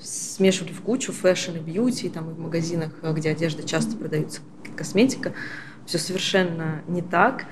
смешивали 0.00 0.72
в 0.72 0.80
кучу 0.80 1.12
fashion 1.12 1.56
и 1.56 1.58
beauty, 1.58 2.08
там 2.08 2.30
и 2.30 2.34
в 2.34 2.38
магазинах, 2.38 2.92
где 3.02 3.30
одежда 3.30 3.62
часто 3.62 3.96
продается 3.96 4.40
косметика. 4.76 5.32
Все 5.86 5.98
совершенно 5.98 6.82
не 6.88 7.02
так. 7.02 7.46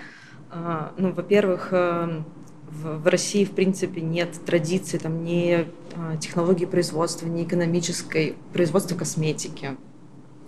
А, 0.56 0.92
ну, 0.96 1.12
во-первых, 1.12 1.68
э, 1.72 2.22
в 2.68 3.08
России, 3.08 3.44
в 3.44 3.50
принципе, 3.50 4.00
нет 4.00 4.38
традиции 4.46 4.98
там, 4.98 5.24
ни 5.24 5.66
а, 5.96 6.16
технологии 6.16 6.64
производства, 6.64 7.26
ни 7.26 7.42
экономической 7.42 8.36
производства 8.52 8.96
косметики, 8.96 9.76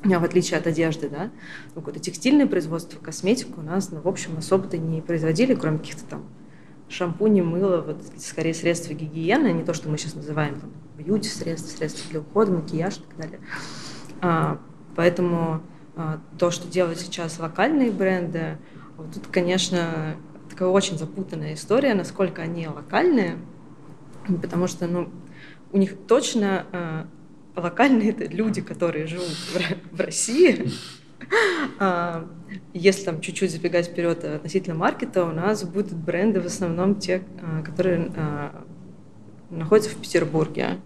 в 0.05 0.25
отличие 0.25 0.59
от 0.59 0.67
одежды, 0.69 1.09
да. 1.09 1.31
Ну, 1.75 1.81
какое-то 1.81 1.99
текстильное 1.99 2.47
производство, 2.47 2.99
косметику 3.01 3.61
у 3.61 3.65
нас, 3.65 3.91
ну, 3.91 4.01
в 4.01 4.07
общем, 4.07 4.39
особо-то 4.39 4.79
не 4.79 5.01
производили, 5.01 5.55
кроме 5.55 5.79
каких-то 5.79 6.05
там 6.05 6.25
шампуней, 6.89 7.43
мыла, 7.43 7.81
вот 7.81 8.01
скорее 8.19 8.55
средства 8.55 8.93
гигиены, 8.93 9.53
не 9.53 9.65
то, 9.65 9.75
что 9.75 9.89
мы 9.89 9.99
сейчас 9.99 10.15
называем 10.15 10.61
там, 10.61 10.71
бьюти 10.97 11.29
средства, 11.29 11.77
средства 11.77 12.09
для 12.11 12.21
ухода, 12.21 12.53
макияж 12.53 12.99
и 12.99 13.01
так 13.01 13.17
далее. 13.17 13.41
А, 14.21 14.61
поэтому 14.95 15.63
а, 15.97 16.21
то, 16.39 16.53
что 16.53 16.69
делают 16.69 17.01
сейчас 17.01 17.41
локальные 17.41 17.91
бренды, 17.91 18.59
вот 18.97 19.13
тут, 19.13 19.27
конечно, 19.29 20.17
такая 20.49 20.69
очень 20.69 20.99
запутанная 20.99 21.55
история, 21.55 21.95
насколько 21.95 22.43
они 22.43 22.67
локальные, 22.69 23.39
потому 24.27 24.67
что, 24.67 24.87
ну, 24.87 25.11
у 25.73 25.79
них 25.79 25.97
точно 26.07 26.67
э, 26.73 27.05
локальные 27.57 28.11
это 28.11 28.25
люди, 28.25 28.61
которые 28.61 29.07
живут 29.07 29.29
в, 29.29 29.97
в 29.97 30.01
России. 30.01 30.71
А, 31.81 32.29
если 32.73 33.05
там 33.05 33.21
чуть-чуть 33.21 33.51
забегать 33.51 33.87
вперед 33.87 34.23
относительно 34.23 34.77
маркета, 34.77 35.25
у 35.25 35.33
нас 35.33 35.65
будут 35.65 35.95
бренды 35.95 36.41
в 36.41 36.47
основном 36.47 36.97
те, 36.97 37.25
а, 37.43 37.63
которые 37.63 38.13
а, 38.17 38.65
находятся 39.51 39.91
в 39.91 39.97
Петербурге. 39.97 40.79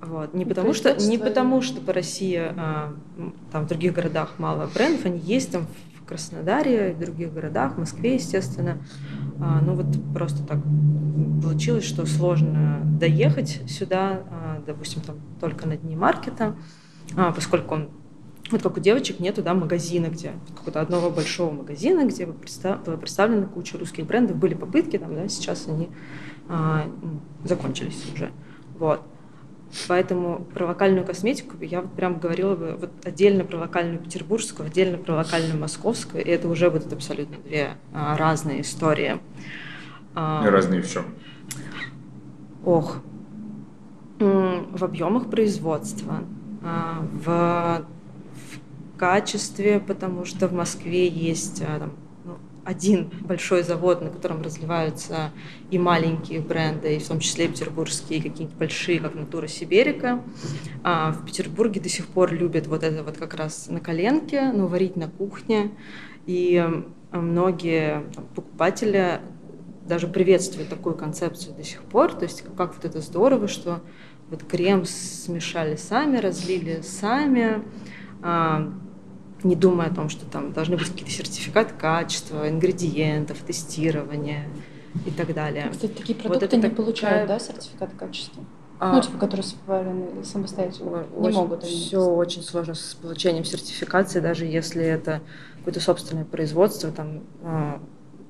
Вот. 0.00 0.34
Не, 0.34 0.46
потому 0.46 0.72
что, 0.72 0.94
не 0.96 1.18
потому, 1.18 1.62
что 1.62 1.80
по 1.80 1.92
России 1.92 2.40
а, 2.40 2.94
там 3.52 3.64
в 3.64 3.68
других 3.68 3.92
городах 3.92 4.34
мало 4.38 4.70
брендов, 4.72 5.04
они 5.04 5.18
есть 5.18 5.52
там 5.52 5.66
Краснодаре, 6.06 6.94
в 6.94 6.98
других 6.98 7.32
городах, 7.32 7.74
в 7.74 7.78
Москве, 7.78 8.14
естественно. 8.14 8.78
А, 9.40 9.60
ну 9.60 9.74
вот 9.74 9.86
просто 10.12 10.44
так 10.44 10.58
получилось, 11.42 11.84
что 11.84 12.06
сложно 12.06 12.80
доехать 12.98 13.62
сюда, 13.68 14.22
а, 14.30 14.62
допустим, 14.66 15.02
там 15.02 15.16
только 15.40 15.66
на 15.66 15.76
дни 15.76 15.96
маркета, 15.96 16.56
а, 17.16 17.32
поскольку 17.32 17.74
он 17.74 17.90
вот 18.50 18.62
как 18.62 18.76
у 18.76 18.80
девочек 18.80 19.20
нету 19.20 19.42
да, 19.42 19.54
магазина, 19.54 20.08
где 20.08 20.32
какого-то 20.48 20.80
одного 20.80 21.10
большого 21.10 21.50
магазина, 21.50 22.04
где 22.06 22.26
бы 22.26 22.34
представлена 22.34 23.46
куча 23.46 23.78
русских 23.78 24.06
брендов. 24.06 24.36
Были 24.36 24.54
попытки, 24.54 24.98
там, 24.98 25.14
да, 25.14 25.28
сейчас 25.28 25.66
они 25.66 25.88
а, 26.48 26.84
закончились 27.44 28.04
уже. 28.14 28.30
Вот. 28.78 29.00
Поэтому 29.88 30.46
про 30.54 30.66
локальную 30.66 31.04
косметику 31.04 31.56
я 31.62 31.80
вот 31.80 31.92
прям 31.92 32.18
говорила 32.18 32.54
бы 32.54 32.76
вот 32.80 32.90
отдельно 33.04 33.44
про 33.44 33.58
локальную 33.58 33.98
петербургскую, 33.98 34.66
отдельно 34.66 34.98
про 34.98 35.16
локальную 35.16 35.58
московскую, 35.58 36.24
и 36.24 36.28
это 36.28 36.48
уже 36.48 36.70
будут 36.70 36.92
абсолютно 36.92 37.36
две 37.38 37.70
а, 37.92 38.16
разные 38.16 38.60
истории. 38.60 39.20
А, 40.14 40.48
разные 40.48 40.80
в 40.80 40.88
чем? 40.88 41.06
Ох, 42.64 42.98
в 44.20 44.84
объемах 44.84 45.28
производства, 45.28 46.24
а, 46.62 47.04
в, 47.24 47.84
в 47.84 48.98
качестве, 48.98 49.80
потому 49.80 50.24
что 50.24 50.48
в 50.48 50.52
Москве 50.52 51.08
есть 51.08 51.62
а, 51.62 51.80
там, 51.80 51.92
один 52.64 53.10
большой 53.20 53.62
завод, 53.62 54.02
на 54.02 54.10
котором 54.10 54.42
разливаются 54.42 55.30
и 55.70 55.78
маленькие 55.78 56.40
бренды, 56.40 56.96
и 56.96 56.98
в 56.98 57.06
том 57.06 57.20
числе 57.20 57.46
и 57.46 57.48
петербургские, 57.48 58.22
какие-нибудь 58.22 58.56
большие, 58.56 59.00
как 59.00 59.14
Натура 59.14 59.46
Сиберика. 59.46 60.22
А 60.82 61.12
в 61.12 61.24
Петербурге 61.24 61.80
до 61.80 61.88
сих 61.88 62.06
пор 62.06 62.32
любят 62.32 62.66
вот 62.66 62.82
это 62.82 63.02
вот 63.02 63.16
как 63.16 63.34
раз 63.34 63.68
на 63.68 63.80
коленке, 63.80 64.52
ну, 64.52 64.66
варить 64.66 64.96
на 64.96 65.08
кухне. 65.08 65.72
И 66.26 66.64
многие 67.12 68.04
там, 68.14 68.26
покупатели 68.34 69.20
даже 69.86 70.08
приветствуют 70.08 70.68
такую 70.68 70.94
концепцию 70.94 71.54
до 71.54 71.62
сих 71.62 71.82
пор. 71.82 72.12
То 72.14 72.24
есть 72.24 72.44
как 72.56 72.74
вот 72.74 72.84
это 72.84 73.00
здорово, 73.00 73.48
что 73.48 73.82
вот 74.30 74.42
крем 74.44 74.84
смешали 74.86 75.76
сами, 75.76 76.16
разлили 76.16 76.80
сами, 76.80 77.62
а, 78.22 78.72
не 79.44 79.54
думая 79.54 79.88
о 79.88 79.94
том, 79.94 80.08
что 80.08 80.26
там 80.26 80.52
должны 80.52 80.76
быть 80.76 80.88
какие-то 80.88 81.12
сертификаты 81.12 81.74
качества, 81.74 82.48
ингредиентов, 82.48 83.38
тестирования 83.38 84.48
и 85.06 85.10
так 85.10 85.32
далее. 85.34 85.68
Кстати, 85.70 85.92
такие 85.92 86.14
продукты 86.14 86.40
вот 86.40 86.42
это 86.42 86.56
не 86.56 86.62
такая... 86.62 86.76
получают, 86.76 87.28
да, 87.28 87.38
сертификат 87.38 87.90
качества? 87.96 88.42
А, 88.80 88.94
ну, 88.94 89.00
типа, 89.02 89.18
которые 89.18 89.44
сварены 89.44 90.24
самостоятельно, 90.24 91.06
очень, 91.16 91.36
не 91.36 91.42
могут. 91.42 91.64
Они 91.64 91.72
все 91.72 92.04
очень 92.04 92.42
сложно 92.42 92.74
с 92.74 92.94
получением 92.94 93.44
сертификации, 93.44 94.20
даже 94.20 94.46
если 94.46 94.84
это 94.84 95.20
какое-то 95.58 95.80
собственное 95.80 96.24
производство, 96.24 96.90
там, 96.90 97.22
а, 97.42 97.80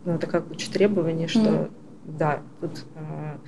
ну, 0.05 0.19
такая 0.19 0.43
куча 0.43 0.71
требований, 0.71 1.29
что, 1.29 1.41
mm. 1.41 1.71
да, 2.05 2.43
тут 2.61 2.85
а, 2.95 3.39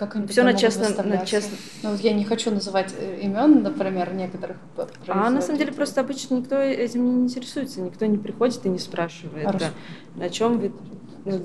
как 0.00 0.16
они 0.16 0.26
Все 0.28 0.44
на 0.44 0.54
честном, 0.54 1.08
на 1.08 1.26
честном. 1.26 1.58
Ну, 1.82 1.90
вот 1.90 2.00
я 2.00 2.14
не 2.14 2.24
хочу 2.24 2.50
называть 2.50 2.94
э, 2.98 3.20
имен, 3.20 3.62
например, 3.62 4.14
некоторых 4.14 4.56
А 5.06 5.28
на 5.28 5.42
самом 5.42 5.58
деле 5.58 5.72
просто 5.72 6.00
обычно 6.00 6.36
никто 6.36 6.56
этим 6.56 7.18
не 7.18 7.24
интересуется, 7.24 7.82
никто 7.82 8.06
не 8.06 8.16
приходит 8.16 8.64
и 8.64 8.70
не 8.70 8.78
спрашивает, 8.78 9.46
да, 9.58 9.70
на 10.16 10.30
чем 10.30 10.58
вы... 10.58 10.72
Ну, 11.26 11.44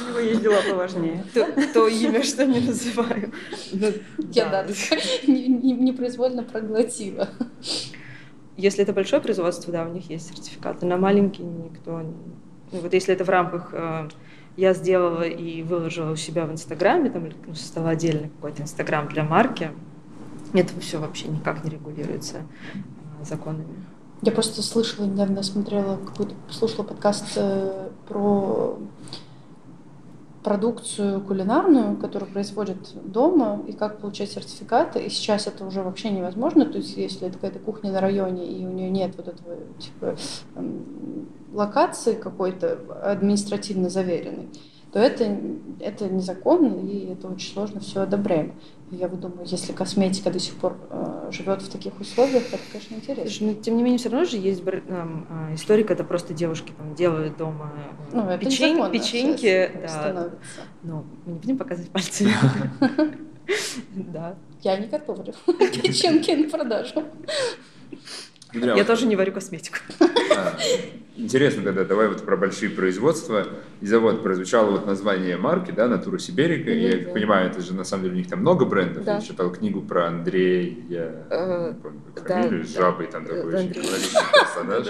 У 0.00 0.08
него 0.10 0.18
есть 0.20 0.40
дела 0.40 0.58
поважнее. 0.70 1.24
То, 1.74 1.88
имя, 1.88 2.22
что 2.22 2.46
не 2.46 2.60
называю. 2.60 3.32
Ну, 3.72 3.88
я, 4.30 4.48
да, 4.48 4.64
непроизвольно 5.26 6.44
проглотила. 6.44 7.28
Если 8.56 8.84
это 8.84 8.92
большое 8.92 9.20
производство, 9.20 9.72
да, 9.72 9.84
у 9.84 9.92
них 9.92 10.08
есть 10.08 10.28
сертификаты. 10.28 10.86
На 10.86 10.96
маленькие 10.96 11.48
никто... 11.48 12.02
Ну, 12.70 12.80
вот 12.80 12.94
если 12.94 13.12
это 13.12 13.24
в 13.24 13.28
рамках 13.28 13.70
э, 13.72 14.08
я 14.58 14.74
сделала 14.74 15.22
и 15.22 15.62
выложила 15.62 16.10
у 16.10 16.16
себя 16.16 16.44
в 16.44 16.50
Инстаграме, 16.50 17.10
там 17.10 17.28
ну, 17.46 17.54
создала 17.54 17.90
отдельный 17.90 18.28
какой-то 18.28 18.62
Инстаграм 18.62 19.06
для 19.06 19.22
марки. 19.22 19.70
Это 20.52 20.78
все 20.80 20.98
вообще 20.98 21.28
никак 21.28 21.62
не 21.62 21.70
регулируется 21.70 22.38
а, 23.20 23.24
законами. 23.24 23.68
Я 24.20 24.32
просто 24.32 24.62
слышала, 24.62 25.06
недавно 25.06 25.44
смотрела 25.44 25.96
какой-то, 26.04 26.34
слушала 26.50 26.82
подкаст 26.82 27.26
э, 27.36 27.88
про 28.08 28.80
продукцию 30.48 31.20
кулинарную, 31.20 31.98
которую 31.98 32.32
производят 32.32 32.78
дома, 33.04 33.62
и 33.68 33.72
как 33.72 33.98
получать 33.98 34.30
сертификаты. 34.30 35.00
И 35.00 35.10
сейчас 35.10 35.46
это 35.46 35.66
уже 35.66 35.82
вообще 35.82 36.08
невозможно. 36.08 36.64
То 36.64 36.78
есть, 36.78 36.96
если 36.96 37.28
это 37.28 37.34
какая-то 37.34 37.58
кухня 37.58 37.92
на 37.92 38.00
районе, 38.00 38.46
и 38.46 38.64
у 38.64 38.70
нее 38.70 38.88
нет 38.88 39.12
вот 39.18 39.28
этого 39.28 39.56
типа 39.78 40.16
локации 41.52 42.14
какой-то 42.14 42.78
административно 43.02 43.90
заверенной, 43.90 44.48
то 44.90 44.98
это, 44.98 45.36
это 45.80 46.08
незаконно, 46.08 46.80
и 46.80 47.12
это 47.12 47.28
очень 47.28 47.52
сложно 47.52 47.80
все 47.80 48.00
одобряемо. 48.00 48.54
Я 48.90 49.08
вот 49.08 49.20
думаю, 49.20 49.46
если 49.46 49.72
косметика 49.72 50.30
до 50.30 50.38
сих 50.38 50.54
пор 50.54 50.78
э, 50.90 51.30
живет 51.30 51.60
в 51.60 51.68
таких 51.68 52.00
условиях, 52.00 52.44
это, 52.52 52.62
конечно, 52.72 52.94
интересно. 52.94 53.46
Но, 53.48 53.54
тем 53.54 53.76
не 53.76 53.82
менее, 53.82 53.98
все 53.98 54.08
равно 54.08 54.24
же 54.24 54.38
есть 54.38 54.62
э, 54.64 54.80
история, 55.54 55.84
когда 55.84 56.04
просто 56.04 56.32
девушки 56.32 56.72
там 56.76 56.94
делают 56.94 57.36
дома 57.36 57.72
ну, 58.12 58.38
печень, 58.38 58.90
печеньки. 58.90 59.70
Да. 59.82 59.88
Становится. 59.88 60.38
Ну, 60.82 61.04
мы 61.26 61.32
не 61.32 61.38
будем 61.38 61.58
показывать 61.58 61.90
пальцами. 61.90 62.32
Да. 63.94 64.36
Я 64.60 64.76
не 64.76 64.88
готовлю 64.88 65.32
печеньки 65.46 66.32
на 66.32 66.50
продажу. 66.50 67.02
Я 68.52 68.84
тоже 68.84 69.06
не 69.06 69.16
варю 69.16 69.32
косметику. 69.32 69.78
интересно 71.18 71.62
тогда, 71.62 71.84
давай 71.84 72.08
вот 72.08 72.22
про 72.22 72.36
большие 72.36 72.70
производства. 72.70 73.46
И 73.80 73.86
завод 73.86 74.22
прозвучало 74.22 74.70
вот 74.72 74.86
название 74.86 75.36
марки, 75.36 75.70
да, 75.70 75.86
Натура 75.86 76.18
Сиберика. 76.18 76.70
Мгм, 76.70 76.78
я 76.78 76.92
да. 76.92 77.04
как 77.04 77.12
понимаю, 77.12 77.50
это 77.50 77.60
же 77.60 77.74
на 77.74 77.84
самом 77.84 78.04
деле 78.04 78.14
у 78.14 78.18
них 78.18 78.28
там 78.28 78.40
много 78.40 78.64
брендов. 78.64 79.04
Да. 79.04 79.16
Я 79.16 79.20
читал 79.20 79.50
книгу 79.50 79.80
про 79.82 80.08
Андрея, 80.08 80.74
я 80.88 81.26
Э, 81.30 81.68
не 81.74 81.80
помню, 81.80 82.00
как 82.14 82.26
да, 82.26 82.42
фамилию, 82.42 82.64
с 82.64 82.72
да. 82.72 82.80
жабой 82.80 83.06
там 83.06 83.24
такой 83.24 83.52
Э, 83.52 83.56
очень 83.58 83.74
колоритный 83.74 84.20
персонаж. 84.32 84.88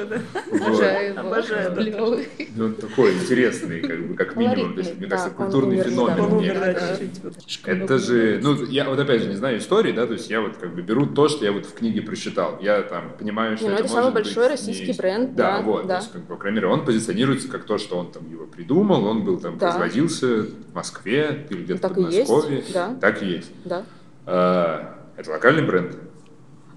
Обожаю 0.52 1.08
его. 1.10 1.20
Обожаю, 1.20 1.74
да. 1.74 2.46
Ну, 2.56 2.64
он 2.64 2.74
такой 2.74 3.14
интересный, 3.14 3.80
как 3.80 4.06
бы, 4.06 4.14
как 4.14 4.36
минимум. 4.36 4.74
То 4.74 4.80
есть, 4.80 4.96
мне 4.96 5.06
кажется, 5.06 5.30
да, 5.30 5.36
культурный 5.44 5.82
феномен. 5.82 6.16
да, 6.54 6.72
да. 6.72 6.96
вот. 7.24 7.36
Это 7.64 7.98
же, 7.98 8.40
ну, 8.42 8.64
я 8.64 8.88
вот 8.88 8.98
опять 8.98 9.22
же 9.22 9.28
не 9.28 9.36
знаю 9.36 9.58
истории, 9.58 9.92
да, 9.92 10.06
то 10.06 10.14
есть 10.14 10.30
я 10.30 10.40
вот 10.40 10.56
как 10.56 10.74
бы 10.74 10.82
беру 10.82 11.06
то, 11.06 11.28
что 11.28 11.44
я 11.44 11.52
вот 11.52 11.66
в 11.66 11.74
книге 11.74 12.02
прочитал. 12.02 12.58
Я 12.60 12.82
там 12.82 13.12
понимаю, 13.18 13.56
что 13.56 13.66
Не, 13.66 13.70
ну 13.70 13.74
это 13.76 13.84
это 13.84 13.92
самый 13.92 14.02
может 14.04 14.14
быть 14.14 14.24
большой 14.24 14.48
российский 14.48 14.92
бренд, 14.96 15.34
Да, 15.34 15.58
да, 15.58 15.62
вот, 15.62 15.86
да. 15.86 16.00
Как 16.18 16.26
бы, 16.26 16.34
по 16.34 16.40
крайней 16.40 16.56
мере, 16.56 16.68
он 16.68 16.84
позиционируется 16.84 17.48
как 17.48 17.64
то, 17.64 17.78
что 17.78 17.96
он 17.98 18.10
там 18.10 18.28
его 18.30 18.46
придумал, 18.46 19.04
он 19.06 19.24
был 19.24 19.38
там, 19.38 19.56
Да. 19.58 19.70
производился 19.70 20.42
в 20.42 20.74
Москве 20.74 21.46
или 21.50 21.62
где-то 21.64 21.80
Так 21.82 21.96
в 21.96 22.00
и 22.00 22.14
есть, 22.14 22.28
Подмосковье. 22.28 22.64
да. 22.74 22.94
Так 23.00 23.22
и 23.22 23.26
есть. 23.26 23.50
Да. 23.64 23.84
А, 24.26 24.98
это 25.16 25.30
локальный 25.30 25.64
бренд? 25.64 25.96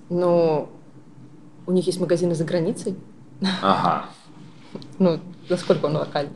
Но 0.10 0.71
у 1.65 1.71
них 1.71 1.86
есть 1.88 2.00
магазины 2.00 2.36
за 2.36 2.43
границей. 2.45 2.95
Ага. 3.62 4.05
Ну, 5.00 5.19
насколько 5.50 5.86
он 5.86 5.95
локальный? 5.98 6.33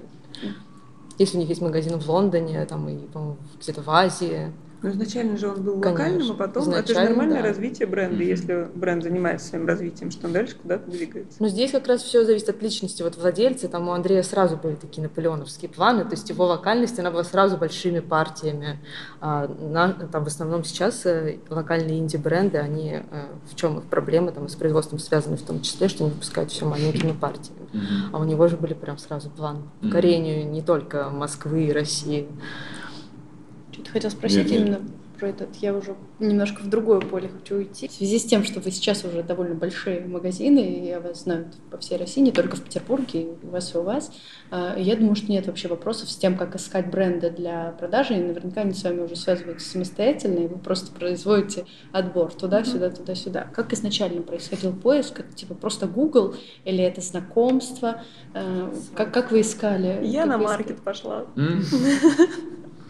Если 1.17 1.37
у 1.37 1.39
них 1.39 1.49
есть 1.49 1.61
магазин 1.61 1.97
в 1.99 2.09
Лондоне, 2.09 2.65
там 2.65 2.89
и, 2.89 2.97
по-моему, 3.07 3.37
где-то 3.61 3.81
в 3.81 3.89
Азии. 3.89 4.51
Ну, 4.85 4.91
изначально 4.91 5.35
же 5.35 5.47
он 5.47 5.63
был 5.63 5.81
Конечно. 5.81 5.91
локальным, 5.91 6.31
а 6.31 6.33
потом 6.35 6.69
это 6.69 6.75
же 6.75 6.83
Изначально, 6.93 7.09
нормальное 7.09 7.41
да. 7.41 7.47
развитие 7.49 7.87
бренда. 7.87 8.23
Если 8.23 8.67
бренд 8.75 9.01
занимается 9.03 9.47
своим 9.47 9.65
развитием, 9.65 10.11
что 10.11 10.27
он 10.27 10.33
дальше 10.33 10.55
куда-то 10.61 10.89
двигается. 10.91 11.37
Но 11.41 11.47
здесь 11.47 11.71
как 11.71 11.87
раз 11.87 12.03
все 12.03 12.23
зависит 12.23 12.49
от 12.49 12.61
личности 12.61 13.01
вот 13.01 13.17
владельца. 13.17 13.67
Там 13.67 13.87
у 13.89 13.93
Андрея 13.93 14.21
сразу 14.21 14.57
были 14.57 14.75
такие 14.75 15.01
наполеоновские 15.01 15.69
планы, 15.69 16.03
то 16.03 16.11
есть 16.11 16.29
его 16.29 16.45
локальность, 16.45 16.99
она 16.99 17.09
была 17.09 17.23
сразу 17.23 17.57
большими 17.57 17.99
партиями. 17.99 18.79
А 19.21 19.47
на- 19.47 19.93
там 19.93 20.23
в 20.23 20.27
основном 20.27 20.63
сейчас 20.63 21.03
э, 21.07 21.39
локальные 21.49 21.97
инди-бренды, 21.99 22.59
они, 22.59 22.99
э, 23.09 23.25
в 23.51 23.55
чем 23.55 23.79
их 23.79 23.85
проблема, 23.85 24.31
там, 24.31 24.47
с 24.47 24.55
производством 24.55 24.99
связаны 24.99 25.37
в 25.37 25.41
том 25.41 25.61
числе, 25.61 25.87
что 25.87 26.03
они 26.03 26.13
выпускают 26.13 26.51
все 26.51 26.65
маленькими 26.67 27.11
партиями. 27.13 27.61
А 28.13 28.19
у 28.19 28.23
него 28.23 28.47
же 28.47 28.55
были 28.55 28.73
прям 28.75 28.97
сразу 28.99 29.29
планы 29.31 29.61
по 29.61 29.85
Мгм. 29.85 29.89
покорению 29.89 30.47
не 30.47 30.61
только 30.61 31.09
Москвы 31.09 31.63
и 31.65 31.71
России. 31.71 32.27
Что-то 33.75 33.91
хотел 33.91 34.09
спросить 34.09 34.49
Нет, 34.49 34.51
нет. 34.51 34.61
именно 34.61 34.79
про 35.19 35.29
этот. 35.29 35.55
Я 35.57 35.73
уже 35.73 35.95
немножко 36.19 36.61
в 36.61 36.69
другое 36.69 37.01
поле 37.01 37.27
хочу 37.27 37.55
уйти. 37.55 37.89
В 37.89 37.91
связи 37.91 38.19
с 38.19 38.23
тем, 38.23 38.45
что 38.45 38.61
вы 38.61 38.71
сейчас 38.71 39.03
уже 39.03 39.21
довольно 39.21 39.53
большие 39.53 39.99
магазины, 40.05 40.59
и 40.59 40.87
я 40.87 41.01
вас 41.01 41.23
знаю 41.23 41.51
по 41.71 41.77
всей 41.77 41.97
России, 41.97 42.21
не 42.21 42.31
только 42.31 42.55
в 42.55 42.61
Петербурге, 42.63 43.23
и 43.23 43.45
у 43.45 43.49
вас 43.49 43.75
и 43.75 43.77
у 43.77 43.81
вас, 43.81 44.11
а, 44.51 44.77
я 44.77 44.95
думаю, 44.95 45.15
что 45.15 45.29
нет 45.29 45.47
вообще 45.47 45.67
вопросов 45.67 46.09
с 46.09 46.15
тем, 46.15 46.37
как 46.37 46.55
искать 46.55 46.89
бренды 46.89 47.29
для 47.29 47.71
продажи, 47.79 48.13
и 48.13 48.21
наверняка 48.21 48.61
они 48.61 48.73
с 48.73 48.83
вами 48.83 49.01
уже 49.01 49.17
связываются 49.17 49.69
самостоятельно, 49.69 50.39
и 50.39 50.47
вы 50.47 50.57
просто 50.57 50.93
производите 50.93 51.65
отбор 51.91 52.33
туда-сюда, 52.33 52.91
туда-сюда. 52.91 53.47
Как 53.53 53.73
изначально 53.73 54.21
происходил 54.21 54.71
поиск? 54.73 55.19
Это 55.19 55.33
типа 55.33 55.53
просто 55.53 55.87
Google 55.87 56.35
или 56.63 56.81
это 56.81 57.01
знакомство? 57.01 58.01
А, 58.33 58.73
Как, 58.95 59.13
как 59.13 59.31
вы 59.31 59.41
искали? 59.41 59.99
Я 60.05 60.21
Как 60.21 60.29
на 60.29 60.37
маркет 60.37 60.81
пошла. 60.81 61.25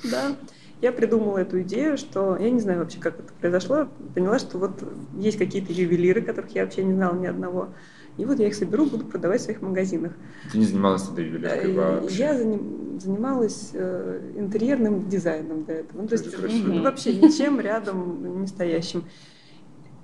Да. 0.03 0.35
Я 0.81 0.91
придумала 0.91 1.37
эту 1.39 1.61
идею, 1.61 1.97
что 1.97 2.35
я 2.37 2.49
не 2.49 2.59
знаю 2.59 2.79
вообще, 2.79 2.99
как 2.99 3.19
это 3.19 3.33
произошло. 3.39 3.87
Поняла, 4.13 4.39
что 4.39 4.57
вот 4.57 4.83
есть 5.17 5.37
какие-то 5.37 5.71
ювелиры, 5.71 6.21
которых 6.21 6.51
я 6.51 6.63
вообще 6.63 6.83
не 6.83 6.93
знала 6.93 7.15
ни 7.17 7.25
одного. 7.27 7.69
И 8.17 8.25
вот 8.25 8.39
я 8.39 8.47
их 8.47 8.55
соберу, 8.55 8.85
буду 8.85 9.05
продавать 9.05 9.41
в 9.41 9.43
своих 9.45 9.61
магазинах. 9.61 10.13
Ты 10.51 10.57
не 10.57 10.65
занималась 10.65 11.03
тогда 11.03 11.21
ювелиркой 11.21 11.71
Э, 11.73 12.01
вообще? 12.01 12.17
Я 12.17 12.33
заним- 12.39 12.99
занималась 12.99 13.71
э, 13.73 14.31
интерьерным 14.37 15.09
дизайном 15.09 15.63
до 15.65 15.73
этого. 15.73 16.01
Ну, 16.01 16.07
то 16.07 16.13
есть 16.13 16.25
ну, 16.65 16.83
вообще 16.83 17.13
ничем 17.15 17.59
рядом 17.59 18.41
не 18.41 18.47
стоящим. 18.47 19.03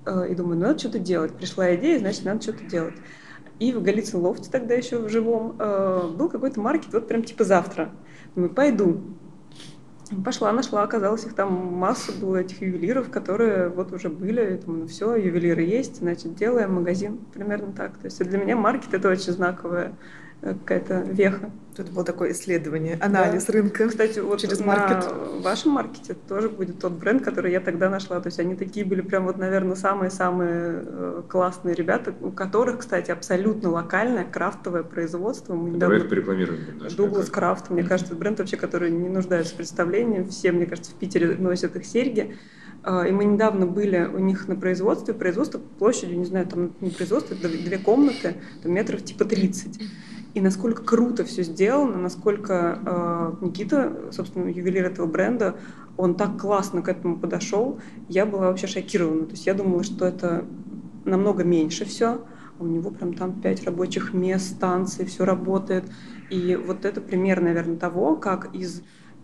Э, 0.04 0.26
И 0.30 0.34
думаю, 0.34 0.58
ну 0.58 0.66
надо 0.66 0.78
что-то 0.78 0.98
делать. 0.98 1.32
Пришла 1.32 1.74
идея, 1.74 1.98
значит, 1.98 2.24
надо 2.24 2.42
что-то 2.42 2.64
делать. 2.64 2.94
И 3.58 3.72
в 3.72 3.82
Голицын 3.82 4.20
лофте 4.20 4.50
тогда 4.50 4.74
еще 4.74 4.98
в 4.98 5.08
живом 5.08 5.54
э, 5.58 6.08
был 6.16 6.28
какой-то 6.28 6.60
маркет, 6.60 6.92
вот 6.92 7.08
прям 7.08 7.22
типа 7.22 7.44
завтра. 7.44 7.90
Думаю, 8.34 8.52
пойду. 8.52 9.00
Пошла, 10.24 10.52
нашла, 10.52 10.82
оказалось, 10.82 11.24
их 11.24 11.34
там 11.34 11.52
масса 11.52 12.12
было 12.12 12.38
этих 12.38 12.60
ювелиров, 12.60 13.10
которые 13.10 13.68
вот 13.68 13.92
уже 13.92 14.08
были. 14.08 14.40
Я 14.40 14.56
думаю, 14.58 14.82
ну 14.82 14.86
все, 14.86 15.14
ювелиры 15.16 15.62
есть, 15.62 15.98
значит, 15.98 16.34
делаем 16.34 16.74
магазин. 16.74 17.18
Примерно 17.32 17.72
так. 17.72 17.96
То 17.98 18.06
есть 18.06 18.22
для 18.22 18.38
меня 18.38 18.56
маркет 18.56 18.92
это 18.94 19.08
очень 19.08 19.32
знаковая 19.32 19.88
э, 19.88 19.92
какая-то 20.42 21.00
веха. 21.02 21.50
Тут 21.76 21.88
было 21.90 22.04
такое 22.04 22.32
исследование, 22.32 22.98
анализ 23.00 23.48
рынка. 23.48 23.88
Кстати, 23.88 24.18
вот 24.18 24.38
Через 24.40 24.58
на 24.60 24.66
маркет. 24.66 25.10
вашем 25.42 25.72
маркете 25.72 26.14
тоже 26.28 26.50
будет 26.50 26.78
тот 26.80 26.92
бренд, 26.92 27.22
который 27.24 27.50
я 27.50 27.60
тогда 27.60 27.88
нашла. 27.88 28.20
То 28.20 28.26
есть 28.26 28.38
они 28.40 28.56
такие 28.56 28.84
были 28.84 29.00
прям 29.00 29.24
вот, 29.24 29.38
наверное, 29.38 29.74
самые-самые 29.74 30.82
э, 30.84 31.22
классные 31.30 31.74
ребята, 31.74 32.12
у 32.20 32.30
которых, 32.30 32.80
кстати, 32.80 33.10
абсолютно 33.10 33.70
локальное 33.70 34.24
крафтовое 34.26 34.82
производство. 34.82 35.54
Мы 35.54 35.78
Давай 35.78 35.96
их 35.96 36.02
недавно- 36.04 36.10
порекламируем 36.10 36.66
немножко. 36.66 36.96
Дуглас 36.96 37.24
Как- 37.26 37.34
Крафт, 37.34 37.70
мне 37.70 37.84
кажется, 37.84 38.14
бренд 38.14 38.38
вообще, 38.38 38.58
который 38.58 38.90
не 38.90 39.08
нуждается 39.08 39.54
в 39.54 39.56
представлении. 39.56 40.24
Все, 40.24 40.52
мне 40.52 40.66
кажется, 40.66 40.90
в 40.90 40.94
Питере 40.96 41.36
носят 41.38 41.74
их 41.76 41.86
серьги. 41.86 42.36
А, 42.82 43.06
И 43.06 43.12
мы 43.12 43.24
недавно 43.24 43.64
были 43.64 44.04
у 44.12 44.18
них 44.18 44.46
на 44.46 44.56
производстве. 44.56 45.14
Производство 45.14 45.58
площадью, 45.78 46.18
не 46.18 46.26
знаю, 46.26 46.46
там 46.46 46.72
не 46.80 46.90
производство, 46.90 47.32
это 47.34 47.48
две 47.48 47.78
комнаты, 47.78 48.34
там 48.62 48.72
метров 48.74 49.02
типа 49.02 49.24
30. 49.24 49.80
И 50.34 50.40
насколько 50.40 50.82
круто 50.82 51.24
все 51.24 51.42
сделано, 51.42 51.98
насколько 51.98 52.78
э, 52.84 53.44
Никита, 53.44 54.10
собственно, 54.12 54.48
ювелир 54.48 54.86
этого 54.86 55.06
бренда, 55.06 55.56
он 55.98 56.14
так 56.14 56.40
классно 56.40 56.80
к 56.80 56.88
этому 56.88 57.18
подошел, 57.18 57.78
я 58.08 58.24
была 58.24 58.46
вообще 58.48 58.66
шокирована. 58.66 59.26
То 59.26 59.32
есть 59.32 59.46
я 59.46 59.52
думала, 59.52 59.82
что 59.82 60.06
это 60.06 60.46
намного 61.04 61.44
меньше 61.44 61.84
все, 61.84 62.22
а 62.58 62.62
у 62.62 62.66
него 62.66 62.90
прям 62.90 63.12
там 63.12 63.40
пять 63.42 63.64
рабочих 63.64 64.14
мест, 64.14 64.56
станций, 64.56 65.04
все 65.04 65.26
работает. 65.26 65.84
И 66.30 66.56
вот 66.56 66.86
это 66.86 67.02
пример, 67.02 67.42
наверное, 67.42 67.76
того, 67.76 68.16
как 68.16 68.54
из 68.54 68.82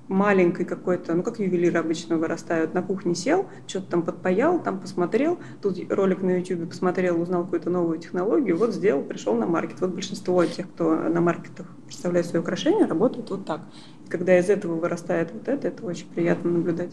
маленькой 0.08 0.64
какой-то, 0.64 1.14
ну 1.14 1.22
как 1.22 1.38
ювелиры 1.38 1.78
обычно 1.78 2.16
вырастают, 2.16 2.74
на 2.74 2.82
кухне 2.82 3.14
сел, 3.14 3.46
что-то 3.66 3.90
там 3.90 4.02
подпаял, 4.02 4.60
там 4.60 4.80
посмотрел, 4.80 5.38
тут 5.62 5.78
ролик 5.90 6.22
на 6.22 6.38
YouTube 6.38 6.68
посмотрел, 6.68 7.20
узнал 7.20 7.44
какую-то 7.44 7.70
новую 7.70 7.98
технологию, 7.98 8.56
вот 8.56 8.74
сделал, 8.74 9.02
пришел 9.02 9.34
на 9.34 9.46
маркет. 9.46 9.80
Вот 9.80 9.90
большинство 9.90 10.44
тех, 10.44 10.68
кто 10.68 10.94
на 10.94 11.20
маркетах 11.20 11.66
представляет 11.86 12.26
свои 12.26 12.40
украшения, 12.40 12.86
работают 12.86 13.30
вот 13.30 13.44
так. 13.44 13.60
И 14.06 14.10
когда 14.10 14.38
из 14.38 14.48
этого 14.48 14.74
вырастает 14.76 15.32
вот 15.32 15.46
это, 15.48 15.68
это 15.68 15.84
очень 15.84 16.08
приятно 16.08 16.50
наблюдать. 16.50 16.90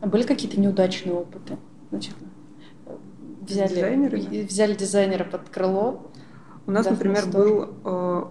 А 0.00 0.06
были 0.06 0.22
какие-то 0.22 0.60
неудачные 0.60 1.14
опыты? 1.14 1.56
Значит, 1.90 2.14
взяли, 3.40 4.44
взяли 4.44 4.74
дизайнера 4.74 5.24
под 5.24 5.48
крыло. 5.48 6.10
У 6.66 6.70
нас, 6.70 6.84
Да, 6.84 6.92
например, 6.92 7.26
был 7.26 7.70
э, 7.84 8.22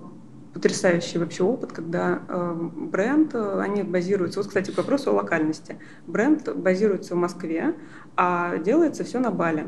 потрясающий 0.53 1.19
вообще 1.19 1.43
опыт, 1.43 1.71
когда 1.71 2.21
э, 2.27 2.69
бренд, 2.73 3.33
э, 3.35 3.61
они 3.61 3.83
базируются, 3.83 4.39
вот, 4.39 4.47
кстати, 4.47 4.71
к 4.71 4.77
вопросу 4.77 5.11
о 5.11 5.13
локальности. 5.13 5.77
Бренд 6.07 6.53
базируется 6.55 7.15
в 7.15 7.17
Москве, 7.17 7.75
а 8.15 8.57
делается 8.57 9.03
все 9.03 9.19
на 9.19 9.31
Бали. 9.31 9.67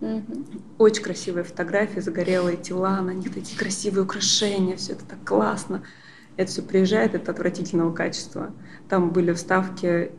Мгм. 0.00 0.46
Очень 0.78 1.02
красивые 1.02 1.44
фотографии, 1.44 2.00
загорелые 2.00 2.56
тела, 2.56 3.00
на 3.00 3.10
них 3.10 3.34
такие 3.34 3.58
красивые 3.58 4.04
украшения, 4.04 4.76
все 4.76 4.92
это 4.92 5.04
так 5.04 5.18
классно. 5.24 5.82
Это 6.36 6.50
все 6.50 6.62
приезжает, 6.62 7.14
это 7.14 7.32
отвратительного 7.32 7.92
качества. 7.92 8.52
Там 8.88 9.10
были 9.10 9.32
вставки, 9.32 10.12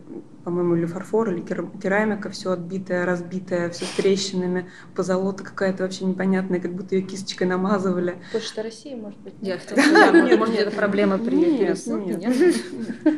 по-моему, 0.43 0.75
или 0.75 0.85
фарфор, 0.85 1.31
или 1.31 1.41
кер- 1.41 1.69
керамика, 1.81 2.29
все 2.29 2.51
отбитое, 2.51 3.05
разбитое, 3.05 3.69
все 3.69 3.85
с 3.85 3.89
трещинами, 3.89 4.69
позолота 4.95 5.43
какая-то 5.43 5.83
вообще 5.83 6.05
непонятная, 6.05 6.59
как 6.59 6.73
будто 6.73 6.95
ее 6.95 7.03
кисточкой 7.03 7.47
намазывали. 7.47 8.15
Почта 8.33 8.63
России, 8.63 8.95
может 8.95 9.19
быть? 9.19 9.33
Я 9.41 9.55
нет? 9.55 9.61
хотела 9.61 9.81
сказать, 9.85 10.23
Нет, 10.25 10.39
может, 10.39 10.55
это 10.59 10.71
проблема 10.71 11.17
при? 11.17 11.73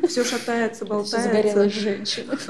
Все 0.07 0.23
шатается, 0.23 0.85
болтается. 0.85 1.69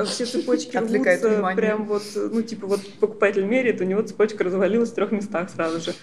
Все 0.06 0.26
цепочки 0.26 0.78
рвутся, 0.78 1.54
прям 1.56 1.86
вот, 1.86 2.04
ну, 2.16 2.42
типа, 2.42 2.68
вот 2.68 2.82
покупатель 3.00 3.46
меряет, 3.46 3.82
у 3.82 3.84
него 3.84 4.02
цепочка 4.02 4.44
развалилась 4.44 4.92
в 4.92 4.96
трех 4.96 5.12
местах 5.12 5.50
сразу 5.50 5.80
же. 5.80 5.94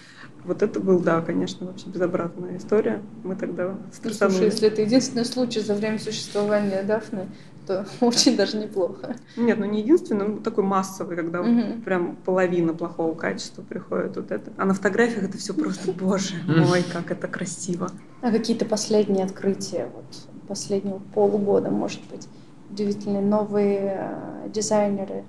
Вот 0.43 0.63
это 0.63 0.79
был, 0.79 0.99
да, 0.99 1.21
конечно, 1.21 1.67
вообще 1.67 1.87
безобразная 1.89 2.57
история. 2.57 3.01
Мы 3.23 3.35
тогда 3.35 3.69
Ну, 3.73 3.77
стрессанули. 3.91 4.37
слушай, 4.37 4.45
если 4.51 4.67
это 4.69 4.81
единственный 4.81 5.25
случай 5.25 5.59
за 5.59 5.75
время 5.75 5.99
существования 5.99 6.81
Дафны, 6.81 7.27
то 7.71 7.85
очень 8.05 8.35
даже 8.35 8.57
неплохо. 8.57 9.15
Нет, 9.37 9.57
ну 9.57 9.65
не 9.65 9.79
единственный, 9.81 10.27
но 10.27 10.39
такой 10.39 10.63
массовый, 10.63 11.15
когда 11.15 11.41
Мгм. 11.41 11.81
прям 11.81 12.15
половина 12.17 12.73
плохого 12.73 13.15
качества 13.15 13.61
приходит 13.61 14.15
вот 14.17 14.31
это. 14.31 14.51
А 14.57 14.65
на 14.65 14.73
фотографиях 14.73 15.23
это 15.23 15.37
все 15.37 15.53
просто, 15.53 15.91
боже 15.99 16.35
мой, 16.47 16.83
как 16.83 17.11
это 17.11 17.27
красиво. 17.27 17.89
А 18.21 18.31
какие-то 18.31 18.65
последние 18.65 19.25
открытия 19.25 19.89
вот, 19.95 20.05
последнего 20.47 20.99
полугода, 21.13 21.69
может 21.69 22.01
быть, 22.11 22.27
удивительные 22.69 23.21
новые 23.23 23.97
э, 23.97 24.49
дизайнеры? 24.49 25.23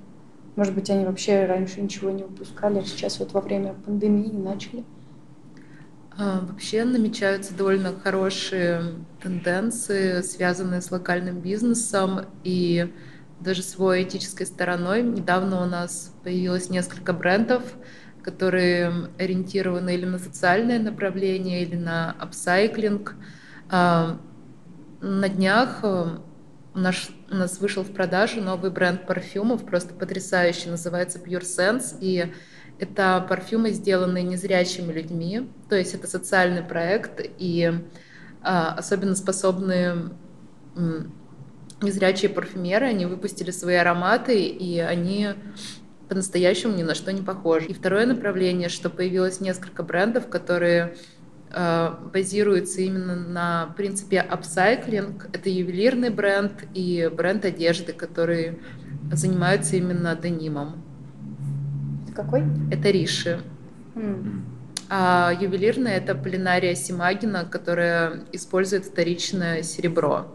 Может 0.57 0.75
быть, 0.75 0.91
они 0.91 1.07
вообще 1.07 1.47
раньше 1.47 1.81
ничего 1.81 2.11
не 2.11 2.25
выпускали, 2.25 2.81
а 2.81 2.85
сейчас 2.85 3.19
вот 3.21 3.33
во 3.33 3.41
время 3.41 3.75
пандемии 3.87 4.31
начали? 4.31 4.85
А, 6.19 6.41
вообще 6.41 6.85
намечаются 6.85 7.55
довольно 7.55 7.93
хорошие 7.99 8.83
тенденции, 9.23 10.21
связанные 10.23 10.83
с 10.83 10.91
локальным 10.91 11.41
бизнесом 11.41 12.27
и 12.45 12.93
даже 13.41 13.63
свой 13.63 14.05
этической 14.05 14.47
стороной. 14.47 15.03
Недавно 15.03 15.63
у 15.63 15.67
нас 15.67 16.15
появилось 16.23 16.69
несколько 16.69 17.13
брендов, 17.13 17.63
которые 18.23 19.09
ориентированы 19.19 19.95
или 19.95 20.05
на 20.05 20.19
социальное 20.19 20.79
направление, 20.79 21.63
или 21.63 21.77
на 21.77 22.13
апсайклинг. 22.13 23.15
А, 23.71 24.19
на 25.01 25.29
днях 25.29 25.81
э, 25.83 26.19
у 26.75 26.79
нас, 26.79 27.09
у 27.31 27.35
нас 27.35 27.59
вышел 27.59 27.83
в 27.83 27.93
продажу 27.93 28.41
новый 28.41 28.71
бренд 28.71 29.07
парфюмов, 29.07 29.65
просто 29.65 29.95
потрясающий, 29.95 30.71
называется 30.71 31.19
Pure 31.19 31.43
Sense, 31.43 31.97
и 32.01 32.33
это 32.79 33.25
парфюмы, 33.29 33.71
сделанные 33.71 34.25
незрячими 34.25 34.93
людьми, 34.93 35.49
то 35.69 35.77
есть 35.77 35.95
это 35.95 36.07
социальный 36.07 36.63
проект, 36.63 37.21
и 37.39 37.73
а, 38.43 38.75
особенно 38.75 39.15
способные 39.15 40.11
незрячие 41.81 42.31
парфюмеры, 42.31 42.87
они 42.87 43.07
выпустили 43.07 43.51
свои 43.51 43.77
ароматы, 43.77 44.43
и 44.47 44.79
они 44.79 45.31
по-настоящему 46.09 46.75
ни 46.75 46.83
на 46.83 46.95
что 46.95 47.13
не 47.13 47.23
похожи. 47.23 47.67
И 47.67 47.75
второе 47.75 48.07
направление, 48.07 48.69
что 48.69 48.91
появилось 48.91 49.41
несколько 49.41 49.83
брендов, 49.83 50.29
которые 50.29 50.97
э, 51.51 51.89
базируются 52.13 52.83
именно 52.83 53.17
на 53.17 53.75
принципе 53.77 54.21
апсайклинг. 54.21 55.29
Это 55.33 55.49
ювелирный 55.49 56.11
бренд 56.11 56.65
и 56.75 57.11
бренд 57.13 57.45
одежды, 57.45 57.93
который 57.93 58.61
занимаются 59.11 59.77
именно 59.77 60.15
денимом. 60.15 60.83
Какой? 62.15 62.43
Это 62.71 62.91
Риши. 62.91 63.41
Mm. 63.95 64.41
А 64.89 65.33
ювелирная 65.41 65.97
это 65.97 66.15
полинария 66.15 66.75
Симагина, 66.75 67.47
которая 67.51 68.25
использует 68.33 68.85
вторичное 68.85 69.63
серебро. 69.63 70.27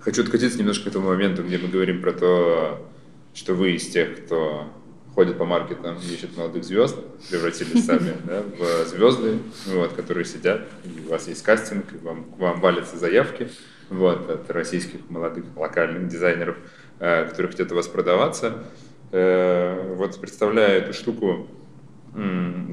Хочу 0.00 0.22
откатиться 0.22 0.58
немножко 0.58 0.84
к 0.84 0.86
этому 0.88 1.08
моменту, 1.08 1.42
где 1.42 1.58
мы 1.58 1.68
говорим 1.68 2.00
про 2.00 2.12
то, 2.12 2.90
что 3.34 3.54
вы 3.54 3.72
из 3.72 3.88
тех, 3.88 4.24
кто 4.24 4.72
ходит 5.14 5.38
по 5.38 5.44
маркетам 5.44 5.96
ищет 5.96 6.36
молодых 6.36 6.64
звезд, 6.64 6.96
превратились 7.30 7.84
сами 7.84 8.14
да, 8.24 8.42
в 8.58 8.88
звезды, 8.88 9.38
вот, 9.66 9.92
которые 9.92 10.24
сидят, 10.24 10.62
и 10.84 11.06
у 11.06 11.10
вас 11.10 11.28
есть 11.28 11.42
кастинг, 11.42 11.92
и 11.92 11.98
вам, 11.98 12.24
к 12.24 12.38
вам 12.38 12.60
валятся 12.60 12.96
заявки 12.96 13.50
вот, 13.90 14.28
от 14.30 14.50
российских 14.50 15.08
молодых 15.10 15.44
локальных 15.54 16.08
дизайнеров, 16.08 16.56
э, 16.98 17.26
которые 17.28 17.52
хотят 17.52 17.72
у 17.72 17.74
вас 17.74 17.88
продаваться. 17.88 18.64
Э, 19.12 19.94
вот 19.94 20.18
представляя 20.20 20.78
эту 20.78 20.92
штуку, 20.92 21.46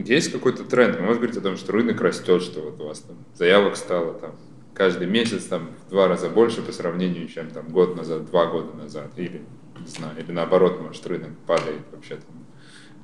есть 0.05 0.31
какой-то 0.31 0.63
тренд? 0.63 0.95
Вы 0.95 1.01
можете 1.01 1.19
говорить 1.19 1.37
о 1.37 1.41
том, 1.41 1.57
что 1.57 1.71
рынок 1.71 2.01
растет, 2.01 2.41
что 2.41 2.61
вот 2.61 2.79
у 2.81 2.87
вас 2.87 2.99
там 2.99 3.17
заявок 3.35 3.77
стало 3.77 4.13
там 4.13 4.31
каждый 4.73 5.07
месяц 5.07 5.45
там 5.45 5.69
в 5.85 5.89
два 5.89 6.07
раза 6.07 6.29
больше 6.29 6.61
по 6.61 6.71
сравнению, 6.71 7.27
чем 7.27 7.49
там 7.49 7.67
год 7.69 7.95
назад, 7.95 8.25
два 8.25 8.47
года 8.47 8.73
назад, 8.75 9.11
или 9.17 9.41
не 9.79 9.87
знаю, 9.87 10.17
или 10.17 10.31
наоборот, 10.31 10.81
может 10.81 11.05
рынок 11.07 11.31
падает 11.45 11.81
вообще 11.91 12.15
там 12.15 12.45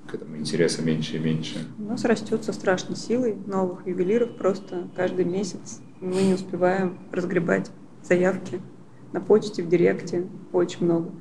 к 0.10 0.14
этому 0.14 0.38
интереса 0.38 0.82
меньше 0.82 1.18
и 1.18 1.20
меньше. 1.20 1.58
У 1.80 1.84
нас 1.84 2.06
растет 2.06 2.44
со 2.44 2.54
страшной 2.54 2.96
силой 2.96 3.36
новых 3.36 3.88
ювелиров, 3.88 4.38
просто 4.38 4.88
каждый 4.96 5.26
месяц 5.26 5.82
мы 6.00 6.22
не 6.22 6.34
успеваем 6.34 7.00
разгребать 7.12 7.72
заявки 8.04 8.62
на 9.14 9.22
почте, 9.22 9.64
в 9.64 9.70
директе, 9.70 10.28
очень 10.52 10.86
много. 10.86 11.12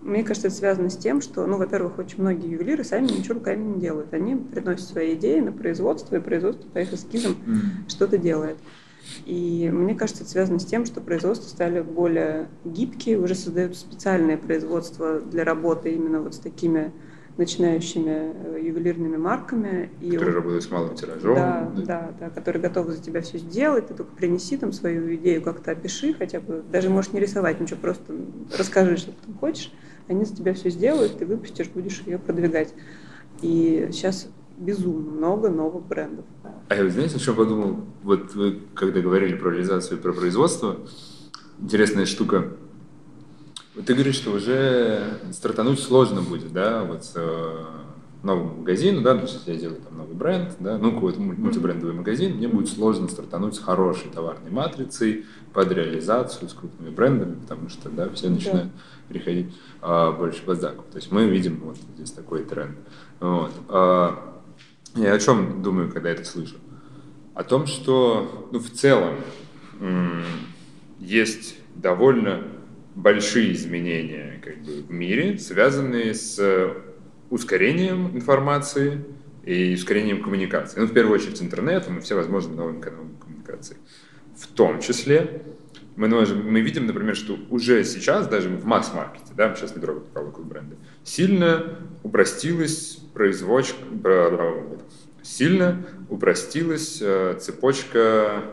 Мне 0.00 0.22
кажется, 0.22 0.48
это 0.48 0.56
связано 0.56 0.90
с 0.90 0.96
тем, 0.96 1.20
что, 1.20 1.46
ну, 1.46 1.56
во-первых, 1.58 1.98
очень 1.98 2.20
многие 2.20 2.50
ювелиры 2.50 2.84
сами 2.84 3.06
ничего 3.06 3.34
руками 3.34 3.74
не 3.74 3.80
делают. 3.80 4.14
Они 4.14 4.36
приносят 4.36 4.88
свои 4.88 5.14
идеи 5.14 5.40
на 5.40 5.52
производство, 5.52 6.16
и 6.16 6.20
производство 6.20 6.68
по 6.68 6.78
их 6.78 6.92
эскизам 6.92 7.32
mm. 7.32 7.90
что-то 7.90 8.16
делает. 8.16 8.58
И 9.26 9.68
мне 9.72 9.94
кажется, 9.94 10.22
это 10.22 10.30
связано 10.30 10.58
с 10.58 10.66
тем, 10.66 10.84
что 10.84 11.00
производства 11.00 11.48
стали 11.48 11.80
более 11.80 12.48
гибкие, 12.64 13.18
уже 13.18 13.34
создают 13.34 13.76
специальное 13.76 14.36
производство 14.36 15.20
для 15.20 15.44
работы 15.44 15.92
именно 15.92 16.20
вот 16.20 16.34
с 16.34 16.38
такими 16.38 16.92
начинающими 17.38 18.34
э, 18.34 18.60
ювелирными 18.62 19.16
марками. 19.16 19.90
Которые 20.00 20.32
и 20.32 20.34
работают 20.34 20.64
с 20.64 20.70
малым 20.70 20.94
тиражом. 20.96 21.34
Да, 21.34 21.72
да, 21.74 21.82
да, 21.82 22.14
да, 22.20 22.30
которые 22.30 22.60
готовы 22.60 22.92
за 22.92 23.02
тебя 23.02 23.22
все 23.22 23.38
сделать, 23.38 23.86
ты 23.86 23.94
только 23.94 24.14
принеси 24.14 24.56
там 24.56 24.72
свою 24.72 25.14
идею, 25.14 25.40
как-то 25.40 25.70
опиши 25.70 26.12
хотя 26.14 26.40
бы, 26.40 26.62
даже 26.70 26.90
можешь 26.90 27.12
не 27.12 27.20
рисовать 27.20 27.60
ничего, 27.60 27.78
просто 27.80 28.12
расскажи, 28.58 28.96
что 28.96 29.12
ты 29.12 29.18
там 29.24 29.34
хочешь, 29.38 29.72
они 30.08 30.24
за 30.24 30.34
тебя 30.34 30.52
все 30.52 30.68
сделают, 30.68 31.18
ты 31.18 31.26
выпустишь, 31.26 31.68
будешь 31.68 32.02
ее 32.04 32.18
продвигать. 32.18 32.74
И 33.40 33.88
сейчас 33.92 34.28
безумно 34.56 35.12
много 35.12 35.48
новых 35.48 35.86
брендов. 35.86 36.24
А 36.68 36.74
я, 36.74 36.88
знаете, 36.90 37.16
о 37.16 37.18
чем 37.20 37.36
подумал? 37.36 37.84
Вот 38.02 38.34
вы, 38.34 38.60
когда 38.74 39.00
говорили 39.00 39.36
про 39.36 39.50
реализацию 39.50 39.98
и 39.98 40.02
про 40.02 40.12
производство, 40.12 40.76
интересная 41.60 42.04
штука. 42.04 42.52
Вот 43.78 43.86
ты 43.86 43.94
говоришь, 43.94 44.16
что 44.16 44.32
уже 44.32 45.20
стартануть 45.30 45.78
сложно 45.78 46.20
будет, 46.20 46.52
да, 46.52 46.82
вот 46.82 47.04
с 47.04 47.12
э, 47.14 47.64
новым 48.24 48.58
магазином, 48.58 49.04
да, 49.04 49.14
то 49.14 49.20
есть 49.20 49.34
если 49.34 49.52
я 49.52 49.56
делаю 49.56 49.80
там 49.82 49.98
новый 49.98 50.16
бренд, 50.16 50.56
да, 50.58 50.78
ну 50.78 50.94
какой-то 50.94 51.20
мультибрендовый 51.20 51.94
магазин, 51.94 52.38
мне 52.38 52.48
будет 52.48 52.68
сложно 52.68 53.06
стартануть 53.06 53.54
с 53.54 53.60
хорошей 53.60 54.10
товарной 54.10 54.50
матрицей 54.50 55.26
под 55.52 55.70
реализацию, 55.70 56.48
с 56.48 56.54
крупными 56.54 56.90
брендами, 56.90 57.36
потому 57.36 57.68
что, 57.68 57.88
да, 57.88 58.08
все 58.08 58.30
начинают 58.30 58.72
да. 58.72 59.14
переходить 59.14 59.56
а, 59.80 60.10
больше 60.10 60.42
по 60.42 60.56
заку. 60.56 60.82
То 60.90 60.96
есть 60.96 61.12
мы 61.12 61.28
видим 61.28 61.60
вот 61.62 61.76
здесь 61.94 62.10
такой 62.10 62.42
тренд. 62.42 62.76
Вот. 63.20 63.52
А, 63.68 64.42
я 64.96 65.12
о 65.12 65.18
чем 65.20 65.62
думаю, 65.62 65.92
когда 65.92 66.10
это 66.10 66.24
слышу? 66.24 66.56
О 67.32 67.44
том, 67.44 67.68
что 67.68 68.48
ну, 68.50 68.58
в 68.58 68.70
целом 68.72 69.14
есть 70.98 71.54
довольно 71.76 72.42
большие 72.98 73.52
изменения 73.52 74.40
как 74.42 74.58
бы, 74.58 74.82
в 74.82 74.90
мире, 74.90 75.38
связанные 75.38 76.14
с 76.14 76.74
ускорением 77.30 78.16
информации 78.16 79.04
и 79.44 79.74
ускорением 79.74 80.22
коммуникации. 80.22 80.80
Ну, 80.80 80.86
в 80.86 80.92
первую 80.92 81.14
очередь, 81.14 81.40
интернетом 81.40 81.98
и 81.98 82.00
все 82.00 82.16
возможные 82.16 82.56
новые 82.56 82.80
каналы 82.80 83.08
коммуникации. 83.20 83.76
В 84.36 84.46
том 84.48 84.80
числе 84.80 85.42
мы, 85.96 86.08
мы 86.08 86.60
видим, 86.60 86.86
например, 86.86 87.16
что 87.16 87.38
уже 87.50 87.84
сейчас, 87.84 88.26
даже 88.28 88.48
в 88.48 88.64
масс-маркете, 88.64 89.32
да, 89.36 89.54
сейчас 89.54 89.74
не 89.74 89.82
трогаю 89.82 90.04
пока 90.12 90.42
бренды, 90.42 90.76
сильно 91.04 91.78
упростилась 92.02 92.98
производство, 93.14 93.78
сильно 95.22 95.86
упростилась 96.08 96.98
э, 97.00 97.36
цепочка 97.40 98.44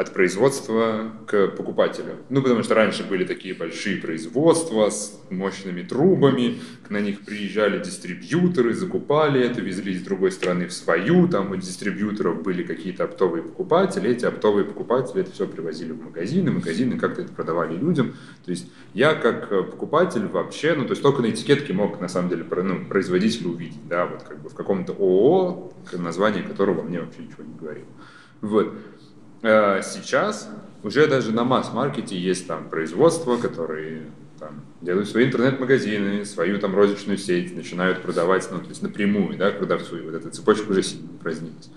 от 0.00 0.14
производства 0.14 1.12
к 1.26 1.48
покупателю. 1.48 2.16
Ну, 2.30 2.42
потому 2.42 2.62
что 2.62 2.74
раньше 2.74 3.04
были 3.04 3.24
такие 3.24 3.54
большие 3.54 3.98
производства 3.98 4.88
с 4.88 5.20
мощными 5.28 5.82
трубами, 5.82 6.58
на 6.88 7.00
них 7.00 7.20
приезжали 7.20 7.82
дистрибьюторы, 7.82 8.72
закупали 8.72 9.40
это, 9.40 9.60
везли 9.60 9.92
из 9.92 10.02
другой 10.02 10.32
страны 10.32 10.66
в 10.66 10.72
свою, 10.72 11.28
там 11.28 11.50
у 11.50 11.56
дистрибьюторов 11.56 12.42
были 12.42 12.62
какие-то 12.62 13.04
оптовые 13.04 13.42
покупатели, 13.42 14.10
эти 14.10 14.24
оптовые 14.24 14.64
покупатели 14.64 15.20
это 15.20 15.32
все 15.32 15.46
привозили 15.46 15.92
в 15.92 16.02
магазины, 16.02 16.50
магазины 16.50 16.98
как-то 16.98 17.22
это 17.22 17.32
продавали 17.32 17.76
людям. 17.76 18.14
То 18.44 18.50
есть 18.50 18.72
я 18.94 19.14
как 19.14 19.52
э, 19.52 19.62
покупатель 19.62 20.26
вообще, 20.26 20.74
ну, 20.74 20.84
то 20.84 20.92
есть 20.92 21.02
только 21.02 21.20
на 21.20 21.30
этикетке 21.30 21.74
мог, 21.74 22.00
на 22.00 22.08
самом 22.08 22.30
деле, 22.30 22.44
ну, 22.50 22.86
производитель 22.86 23.48
увидеть, 23.48 23.86
да, 23.86 24.06
вот 24.06 24.22
как 24.22 24.40
бы 24.40 24.48
в 24.48 24.54
каком-то 24.54 24.92
ООО, 24.92 25.72
название 25.92 26.42
которого 26.42 26.82
мне 26.82 27.00
вообще 27.00 27.22
ничего 27.22 27.44
не 27.44 27.54
говорило. 27.54 27.86
Вот. 28.40 28.74
Э, 29.42 29.80
сейчас 29.82 30.48
уже 30.82 31.06
даже 31.06 31.32
на 31.32 31.44
масс-маркете 31.44 32.18
есть 32.18 32.46
там 32.46 32.68
производства, 32.68 33.36
которые 33.36 34.02
там, 34.38 34.62
делают 34.80 35.08
свои 35.08 35.26
интернет-магазины, 35.26 36.24
свою 36.24 36.58
там 36.58 36.74
розничную 36.74 37.18
сеть, 37.18 37.54
начинают 37.54 38.02
продавать, 38.02 38.48
ну, 38.50 38.58
то 38.58 38.68
есть 38.68 38.82
напрямую, 38.82 39.36
да, 39.36 39.50
к 39.50 39.58
продавцу, 39.58 39.98
и 39.98 40.02
вот 40.02 40.14
эта 40.14 40.30
цепочка 40.30 40.70
уже 40.70 40.82
сильно 40.82 41.08
разнилась. 41.22 41.70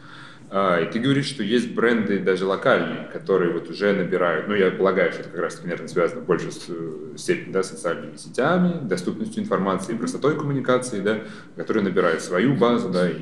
А, 0.49 0.79
и 0.79 0.91
ты 0.91 0.99
говоришь, 0.99 1.25
что 1.25 1.41
есть 1.43 1.73
бренды 1.73 2.19
даже 2.19 2.45
локальные, 2.45 3.09
которые 3.11 3.51
вот 3.51 3.69
уже 3.69 3.91
набирают, 3.91 4.47
ну, 4.47 4.55
я 4.55 4.71
полагаю, 4.71 5.11
что 5.11 5.21
это 5.21 5.29
как 5.29 5.39
раз, 5.39 5.59
наверное, 5.63 5.87
связано 5.87 6.21
больше 6.21 6.51
с 6.51 6.65
э, 6.69 7.17
степенью, 7.17 7.53
да, 7.53 7.63
социальными 7.63 8.15
сетями, 8.17 8.87
доступностью 8.87 9.41
информации, 9.41 9.95
простотой 9.95 10.37
коммуникации, 10.37 10.99
да, 10.99 11.21
которые 11.55 11.83
набирают 11.83 12.21
свою 12.21 12.55
базу, 12.55 12.89
да, 12.89 13.09
и, 13.09 13.15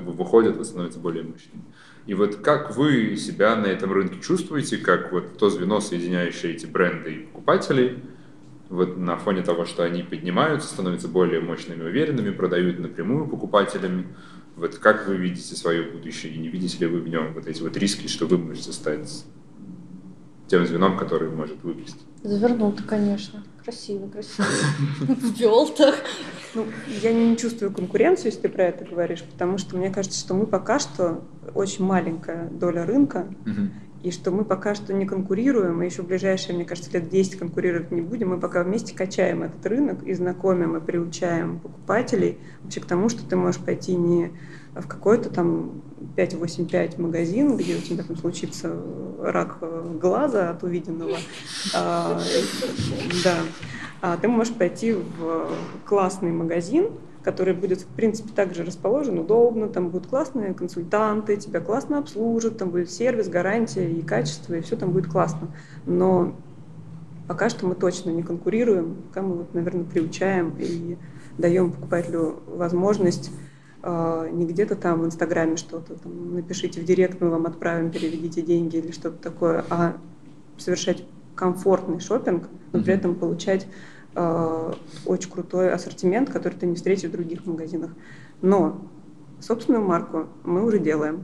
выходят, 0.00 0.64
становятся 0.64 0.98
более 0.98 1.22
мощными. 1.22 1.64
И 2.06 2.14
вот 2.14 2.36
как 2.36 2.76
вы 2.76 3.16
себя 3.16 3.56
на 3.56 3.66
этом 3.66 3.92
рынке 3.92 4.20
чувствуете, 4.20 4.78
как 4.78 5.12
вот 5.12 5.38
то 5.38 5.50
звено, 5.50 5.80
соединяющее 5.80 6.52
эти 6.52 6.66
бренды 6.66 7.14
и 7.14 7.18
покупателей, 7.26 8.02
вот 8.68 8.96
на 8.96 9.16
фоне 9.16 9.42
того, 9.42 9.64
что 9.64 9.82
они 9.82 10.02
поднимаются, 10.02 10.68
становятся 10.68 11.08
более 11.08 11.40
мощными, 11.40 11.82
уверенными, 11.82 12.30
продают 12.30 12.78
напрямую 12.78 13.26
покупателям, 13.26 14.06
вот 14.56 14.76
как 14.78 15.08
вы 15.08 15.16
видите 15.16 15.54
свое 15.56 15.82
будущее 15.82 16.32
и 16.32 16.38
не 16.38 16.48
видите 16.48 16.78
ли 16.78 16.86
вы 16.86 17.00
в 17.00 17.08
нем 17.08 17.34
вот 17.34 17.46
эти 17.46 17.62
вот 17.62 17.76
риски, 17.76 18.06
что 18.06 18.26
вы 18.26 18.38
можете 18.38 18.72
стать 18.72 19.24
тем 20.50 20.66
звеном, 20.66 20.96
который 20.96 21.30
может 21.30 21.62
выпустить. 21.62 22.00
Завернул 22.22 22.72
ты, 22.72 22.82
конечно. 22.82 23.42
Красиво, 23.64 24.08
красиво. 24.08 24.46
Ввел 25.38 25.68
так. 25.68 25.94
Ну, 26.54 26.66
я 27.02 27.12
не 27.12 27.36
чувствую 27.36 27.72
конкуренцию, 27.72 28.26
если 28.26 28.40
ты 28.40 28.48
про 28.48 28.64
это 28.64 28.84
говоришь, 28.84 29.22
потому 29.22 29.58
что 29.58 29.76
мне 29.76 29.90
кажется, 29.90 30.18
что 30.18 30.34
мы 30.34 30.46
пока 30.46 30.80
что 30.80 31.22
очень 31.54 31.84
маленькая 31.84 32.48
доля 32.50 32.84
рынка, 32.84 33.28
и 34.02 34.10
что 34.10 34.30
мы 34.30 34.44
пока 34.44 34.74
что 34.74 34.94
не 34.94 35.06
конкурируем, 35.06 35.82
и 35.82 35.84
еще 35.84 36.02
в 36.02 36.06
ближайшие, 36.06 36.56
мне 36.56 36.64
кажется, 36.64 36.90
лет 36.92 37.10
10 37.10 37.36
конкурировать 37.36 37.90
не 37.92 38.00
будем. 38.00 38.30
Мы 38.30 38.40
пока 38.40 38.64
вместе 38.64 38.94
качаем 38.94 39.42
этот 39.42 39.64
рынок 39.66 40.02
и 40.02 40.14
знакомим, 40.14 40.76
и 40.76 40.80
приучаем 40.80 41.60
покупателей 41.60 42.38
вообще 42.62 42.80
к 42.80 42.86
тому, 42.86 43.08
что 43.10 43.24
ты 43.28 43.36
можешь 43.36 43.60
пойти 43.60 43.94
не 43.94 44.32
в 44.74 44.86
какой-то 44.86 45.30
там 45.30 45.82
585 46.16 46.98
магазин, 46.98 47.56
где 47.56 47.76
у 47.76 47.80
тебя 47.80 48.04
там 48.04 48.16
случится 48.16 48.76
рак 49.20 49.58
глаза 50.00 50.50
от 50.50 50.62
увиденного. 50.62 51.16
А, 51.74 52.20
да. 53.24 53.36
А 54.00 54.16
ты 54.16 54.28
можешь 54.28 54.54
пойти 54.54 54.92
в 54.92 55.50
классный 55.84 56.30
магазин, 56.30 56.88
который 57.22 57.52
будет, 57.52 57.82
в 57.82 57.86
принципе, 57.86 58.30
также 58.32 58.64
расположен 58.64 59.18
удобно, 59.18 59.68
там 59.68 59.90
будут 59.90 60.08
классные 60.08 60.54
консультанты, 60.54 61.36
тебя 61.36 61.60
классно 61.60 61.98
обслужат, 61.98 62.56
там 62.56 62.70
будет 62.70 62.90
сервис, 62.90 63.28
гарантия 63.28 63.90
и 63.90 64.02
качество, 64.02 64.54
и 64.54 64.62
все 64.62 64.76
там 64.76 64.92
будет 64.92 65.10
классно. 65.10 65.48
Но 65.84 66.34
пока 67.28 67.50
что 67.50 67.66
мы 67.66 67.74
точно 67.74 68.10
не 68.10 68.22
конкурируем, 68.22 68.96
пока 69.08 69.22
мы, 69.22 69.34
вот, 69.36 69.54
наверное, 69.54 69.84
приучаем 69.84 70.54
и 70.58 70.96
даем 71.36 71.72
покупателю 71.72 72.40
возможность 72.46 73.30
э, 73.30 73.49
не 73.82 74.46
где-то 74.46 74.76
там 74.76 75.00
в 75.00 75.06
Инстаграме 75.06 75.56
что-то, 75.56 75.94
там, 75.94 76.34
напишите 76.34 76.80
в 76.80 76.84
директ, 76.84 77.20
мы 77.20 77.30
вам 77.30 77.46
отправим, 77.46 77.90
переведите 77.90 78.42
деньги 78.42 78.76
или 78.76 78.90
что-то 78.90 79.16
такое, 79.16 79.64
а 79.70 79.96
совершать 80.58 81.04
комфортный 81.34 82.00
шопинг, 82.00 82.48
но 82.72 82.82
при 82.82 82.92
этом 82.92 83.14
получать 83.14 83.66
э, 84.14 84.72
очень 85.06 85.30
крутой 85.30 85.72
ассортимент, 85.72 86.28
который 86.28 86.54
ты 86.54 86.66
не 86.66 86.74
встретишь 86.74 87.08
в 87.08 87.12
других 87.12 87.46
магазинах. 87.46 87.92
Но 88.42 88.82
собственную 89.40 89.84
марку 89.84 90.26
мы 90.44 90.64
уже 90.64 90.78
делаем. 90.78 91.22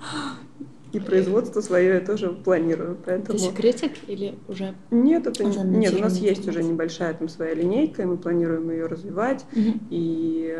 И 0.92 1.00
производство 1.00 1.60
свое 1.60 1.94
я 1.94 2.00
тоже 2.00 2.28
планирую. 2.28 2.98
Поэтому... 3.04 3.38
Это 3.38 3.38
секретик 3.38 3.92
или 4.06 4.34
уже? 4.46 4.74
Нет, 4.90 5.26
это 5.26 5.46
уже 5.46 5.60
нет. 5.60 5.94
У 5.94 5.98
нас 5.98 6.18
есть 6.18 6.46
уже 6.46 6.62
небольшая 6.62 7.14
там 7.14 7.28
своя 7.28 7.54
линейка, 7.54 8.02
и 8.02 8.04
мы 8.04 8.18
планируем 8.18 8.70
ее 8.70 8.86
развивать. 8.86 9.44
Угу. 9.52 9.78
И 9.90 10.58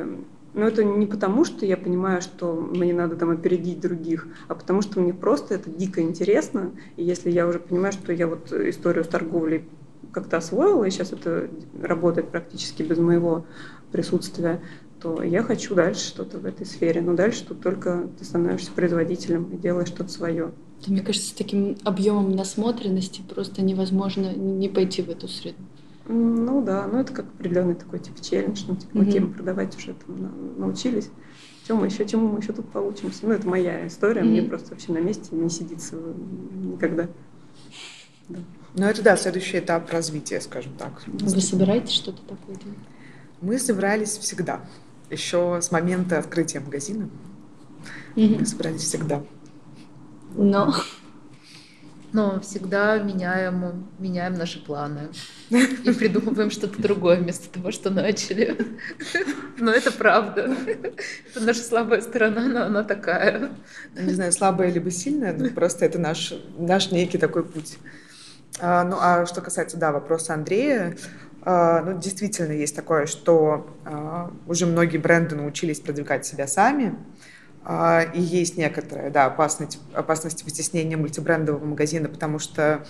но 0.55 0.67
это 0.67 0.85
не 0.85 1.07
потому, 1.07 1.45
что 1.45 1.65
я 1.65 1.77
понимаю, 1.77 2.21
что 2.21 2.55
мне 2.55 2.93
надо 2.93 3.17
там 3.17 3.31
опередить 3.31 3.81
других, 3.81 4.27
а 4.49 4.55
потому 4.55 4.83
что 4.83 5.01
мне 5.01 5.15
просто 5.15 5.55
это 5.55 5.71
дико 5.71 6.03
интересно. 6.03 6.73
И 6.97 7.05
если 7.05 7.31
я 7.31 7.47
уже 7.47 7.59
понимаю, 7.59 7.93
что 7.93 8.13
я 8.13 8.27
вот 8.27 8.53
историю 8.53 9.05
с 9.05 9.09
торговлей 9.09 9.65
как-то 10.13 10.37
освоила, 10.37 10.85
и 10.85 10.91
сейчас 10.91 11.13
это 11.13 11.49
работает 11.81 12.29
практически 12.29 12.83
без 12.83 12.99
моего 12.99 13.47
присутствия, 13.93 14.61
то 15.03 15.23
я 15.23 15.43
хочу 15.43 15.75
дальше 15.75 16.07
что-то 16.07 16.39
в 16.39 16.47
этой 16.47 16.65
сфере. 16.65 17.01
Но 17.01 17.15
дальше 17.15 17.45
тут 17.45 17.61
только 17.61 18.09
ты 18.19 18.25
становишься 18.25 18.71
производителем 18.71 19.45
и 19.53 19.57
делаешь 19.57 19.89
что-то 19.89 20.11
свое. 20.11 20.53
Мне 20.87 21.01
кажется, 21.01 21.29
с 21.29 21.33
таким 21.33 21.77
объемом 21.85 22.33
насмотренности 22.33 23.23
просто 23.29 23.63
невозможно 23.63 24.33
не 24.35 24.69
пойти 24.69 25.03
в 25.03 25.11
эту 25.11 25.29
среду. 25.29 25.59
Ну 26.09 26.63
да, 26.65 26.87
ну 26.87 26.99
это 26.99 27.13
как 27.13 27.27
определенный 27.27 27.75
такой 27.75 28.01
тип 28.01 28.21
челлендж, 28.21 28.65
ну 28.67 28.75
типа, 28.75 29.03
окей, 29.03 29.21
мы 29.21 29.33
продавать 29.33 29.77
уже 29.77 29.95
там 29.95 30.59
научились, 30.59 31.09
чем 31.67 31.77
мы 31.77 31.87
еще, 31.87 32.05
чему 32.05 32.27
мы 32.27 32.41
еще 32.41 32.53
тут 32.53 32.69
получимся. 32.71 33.21
Ну 33.23 33.31
это 33.31 33.47
моя 33.47 33.87
история, 33.87 34.23
mm-hmm. 34.23 34.29
мне 34.29 34.43
просто 34.43 34.71
вообще 34.71 34.93
на 34.93 34.99
месте 34.99 35.29
не 35.31 35.49
сидится 35.49 35.95
никогда. 35.95 37.09
Да. 38.29 38.41
Ну 38.75 38.87
это 38.87 39.03
да, 39.03 39.17
следующий 39.17 39.61
этап 39.61 39.91
развития, 39.93 40.41
скажем 40.41 40.73
так. 40.77 41.03
Вы 41.07 41.41
собираетесь 41.41 41.93
что-то 41.93 42.23
такое 42.23 42.57
делать? 42.57 42.79
Мы 43.41 43.59
собирались 43.59 44.19
всегда, 44.19 44.61
еще 45.13 45.61
с 45.63 45.71
момента 45.71 46.19
открытия 46.19 46.61
магазина. 46.61 47.09
Mm-hmm. 48.17 48.39
Мы 48.41 48.47
собирались 48.47 48.83
всегда. 48.83 49.23
Но 50.35 50.75
но 52.13 52.41
всегда 52.41 52.99
меняем, 52.99 53.89
меняем 53.99 54.35
наши 54.35 54.63
планы 54.63 55.09
и 55.49 55.93
придумываем 55.93 56.51
что-то 56.51 56.81
другое 56.81 57.17
вместо 57.17 57.49
того, 57.49 57.71
что 57.71 57.89
начали. 57.89 58.57
Но 59.59 59.71
это 59.71 59.91
правда. 59.91 60.55
Это 61.31 61.41
наша 61.41 61.61
слабая 61.61 62.03
сторона, 62.03 62.49
но 62.49 62.65
она 62.65 62.85
такая. 62.85 63.53
Не 63.99 64.13
знаю, 64.13 64.33
слабая 64.33 64.71
либо 64.71 64.91
сильная, 64.91 65.33
но 65.33 65.49
просто 65.49 65.87
это 65.87 65.99
наш, 65.99 66.35
наш 66.59 66.91
некий 66.91 67.17
такой 67.17 67.45
путь. 67.45 67.79
А, 68.61 68.85
ну, 68.85 68.99
а 69.01 69.25
что 69.25 69.41
касается, 69.41 69.79
да, 69.79 69.91
вопроса 69.93 70.35
Андрея, 70.35 70.97
ну, 71.45 71.99
действительно 71.99 72.53
есть 72.53 72.77
такое, 72.77 73.07
что 73.07 73.67
а, 73.85 74.31
уже 74.47 74.67
многие 74.67 74.99
бренды 74.99 75.35
научились 75.35 75.81
продвигать 75.81 76.25
себя 76.25 76.47
сами, 76.47 76.95
а, 77.65 78.03
и 78.15 78.21
есть 78.21 78.57
некоторая 78.57 79.11
да, 79.11 79.27
опасность, 79.27 79.81
опасность 79.93 80.45
вытеснения 80.45 80.97
мультибрендового 80.97 81.65
магазина, 81.65 82.09
потому 82.09 82.39
что, 82.39 82.85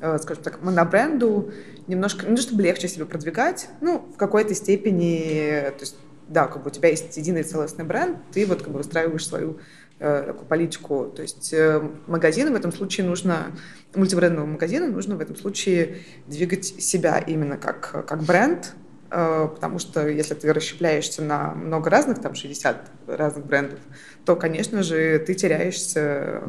э, 0.00 0.18
скажем 0.20 0.42
так, 0.42 0.62
монобренду 0.62 1.52
немножко, 1.86 2.26
не 2.26 2.36
то 2.36 2.42
чтобы 2.42 2.62
легче 2.62 2.88
себя 2.88 3.04
продвигать, 3.04 3.68
ну, 3.80 3.98
в 4.14 4.16
какой-то 4.16 4.54
степени, 4.54 5.70
то 5.70 5.80
есть, 5.80 5.96
да, 6.28 6.46
как 6.46 6.62
бы 6.62 6.70
у 6.70 6.72
тебя 6.72 6.88
есть 6.88 7.16
единый 7.16 7.42
целостный 7.42 7.84
бренд, 7.84 8.18
ты 8.32 8.46
вот 8.46 8.62
как 8.62 8.72
бы 8.72 8.78
выстраиваешь 8.78 9.26
свою 9.26 9.58
такую 10.02 10.46
политику. 10.46 11.12
То 11.14 11.22
есть 11.22 11.52
э, 11.52 11.80
магазину 12.06 12.52
в 12.52 12.54
этом 12.54 12.72
случае 12.72 13.06
нужно, 13.06 13.52
мультибрендовому 13.94 14.52
магазину 14.52 14.90
нужно 14.90 15.16
в 15.16 15.20
этом 15.20 15.36
случае 15.36 15.98
двигать 16.26 16.64
себя 16.64 17.18
именно 17.18 17.56
как, 17.56 18.06
как 18.06 18.22
бренд, 18.22 18.74
Э, 19.14 19.46
потому 19.52 19.78
что 19.78 20.08
если 20.08 20.34
ты 20.34 20.52
расщепляешься 20.52 21.20
на 21.22 21.54
много 21.54 21.90
разных, 21.90 22.20
там 22.20 22.34
60 22.34 22.90
разных 23.06 23.44
брендов, 23.44 23.78
то, 24.24 24.36
конечно 24.36 24.82
же, 24.82 25.18
ты 25.18 25.34
теряешься, 25.34 26.42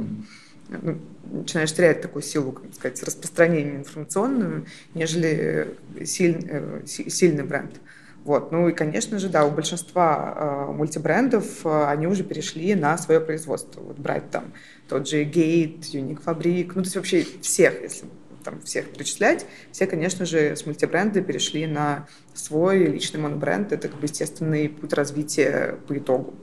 ну, 0.70 0.98
начинаешь 1.30 1.74
терять 1.74 2.02
такую 2.02 2.24
силу, 2.24 2.54
как 2.54 2.74
сказать, 2.74 3.04
распространения 3.04 3.76
информационную, 3.76 4.66
нежели 4.94 5.76
силь, 6.06 6.48
э, 6.50 6.84
сильный 6.86 7.44
бренд. 7.44 7.82
Вот. 8.24 8.52
Ну 8.52 8.70
и, 8.70 8.74
конечно 8.74 9.20
же, 9.20 9.28
да, 9.28 9.46
у 9.46 9.52
большинства 9.52 10.68
э, 10.70 10.72
мультибрендов 10.72 11.66
э, 11.66 11.86
они 11.88 12.08
уже 12.08 12.24
перешли 12.24 12.74
на 12.74 12.98
свое 12.98 13.20
производство. 13.20 13.82
Вот 13.82 13.98
брать 13.98 14.30
там 14.32 14.54
тот 14.88 15.08
же 15.08 15.24
Gate, 15.24 15.82
Unique 15.92 16.24
Fabric, 16.24 16.72
ну 16.76 16.84
то 16.84 16.88
есть 16.88 16.96
вообще 16.96 17.26
всех, 17.42 17.82
если 17.82 18.08
там 18.44 18.62
всех 18.62 18.92
перечислять, 18.92 19.46
все, 19.72 19.88
конечно 19.88 20.26
же, 20.26 20.56
с 20.56 20.66
мультибренда 20.66 21.22
перешли 21.22 21.66
на 21.66 22.08
свой 22.34 22.86
личный 22.86 23.20
монобренд. 23.20 23.72
Это 23.72 23.88
как 23.88 24.00
бы 24.00 24.06
естественный 24.06 24.70
путь 24.70 24.94
развития 24.94 25.78
по 25.88 25.98
итогу. 25.98 26.34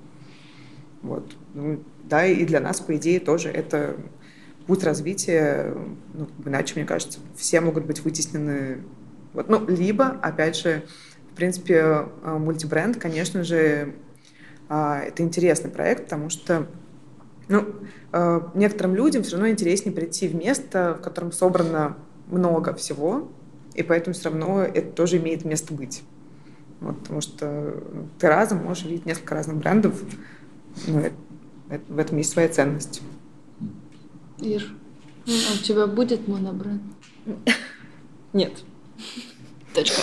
Вот. 1.03 1.35
Ну, 1.55 1.83
да, 2.05 2.27
и 2.27 2.45
для 2.45 2.61
нас, 2.61 2.81
по 2.81 2.97
идее, 2.97 3.21
тоже 3.21 3.49
это 3.49 3.97
путь 4.67 4.85
развития, 4.85 5.75
ну, 6.15 6.29
иначе, 6.45 6.75
мне 6.77 6.85
кажется, 6.85 7.21
все 7.37 7.61
могут 7.61 7.87
быть 7.87 8.01
вытеснены. 8.01 8.83
Вот. 9.33 9.49
Ну, 9.49 9.67
либо, 9.67 10.07
опять 10.23 10.57
же, 10.57 10.83
принципе, 11.41 12.07
э, 12.23 12.39
мультибренд, 12.39 12.99
конечно 12.99 13.45
же, 13.45 13.95
а, 14.69 15.01
это 15.01 15.23
интересный 15.23 15.71
проект, 15.71 16.05
потому 16.05 16.29
что 16.29 16.67
ну, 17.49 17.67
э, 18.13 18.41
некоторым 18.55 18.95
людям 18.95 19.23
все 19.23 19.33
равно 19.33 19.49
интереснее 19.49 19.95
прийти 19.95 20.29
в 20.29 20.35
место, 20.35 20.97
в 20.99 21.03
котором 21.03 21.33
собрано 21.33 21.97
много 22.29 22.75
всего, 22.75 23.33
и 23.75 23.83
поэтому 23.83 24.13
все 24.13 24.29
равно 24.29 24.63
это 24.63 24.93
тоже 24.93 25.17
имеет 25.17 25.47
место 25.47 25.73
быть. 25.73 26.03
Вот, 26.81 27.01
потому 27.01 27.23
что 27.23 27.75
ну, 27.91 28.07
ты 28.19 28.29
разом 28.29 28.63
можешь 28.63 28.85
видеть 28.85 29.07
несколько 29.07 29.35
разных 29.35 29.57
брендов, 29.57 29.99
ну, 30.87 30.99
это, 30.99 31.17
это, 31.71 31.93
в 31.93 31.99
этом 31.99 32.19
есть 32.19 32.31
своя 32.31 32.51
ценность. 32.51 33.01
Ир, 34.39 34.67
а 35.27 35.55
у 35.55 35.63
тебя 35.63 35.87
будет 35.87 36.29
монобренд? 36.29 36.83
Нет. 38.35 38.53
Точка. 39.73 40.03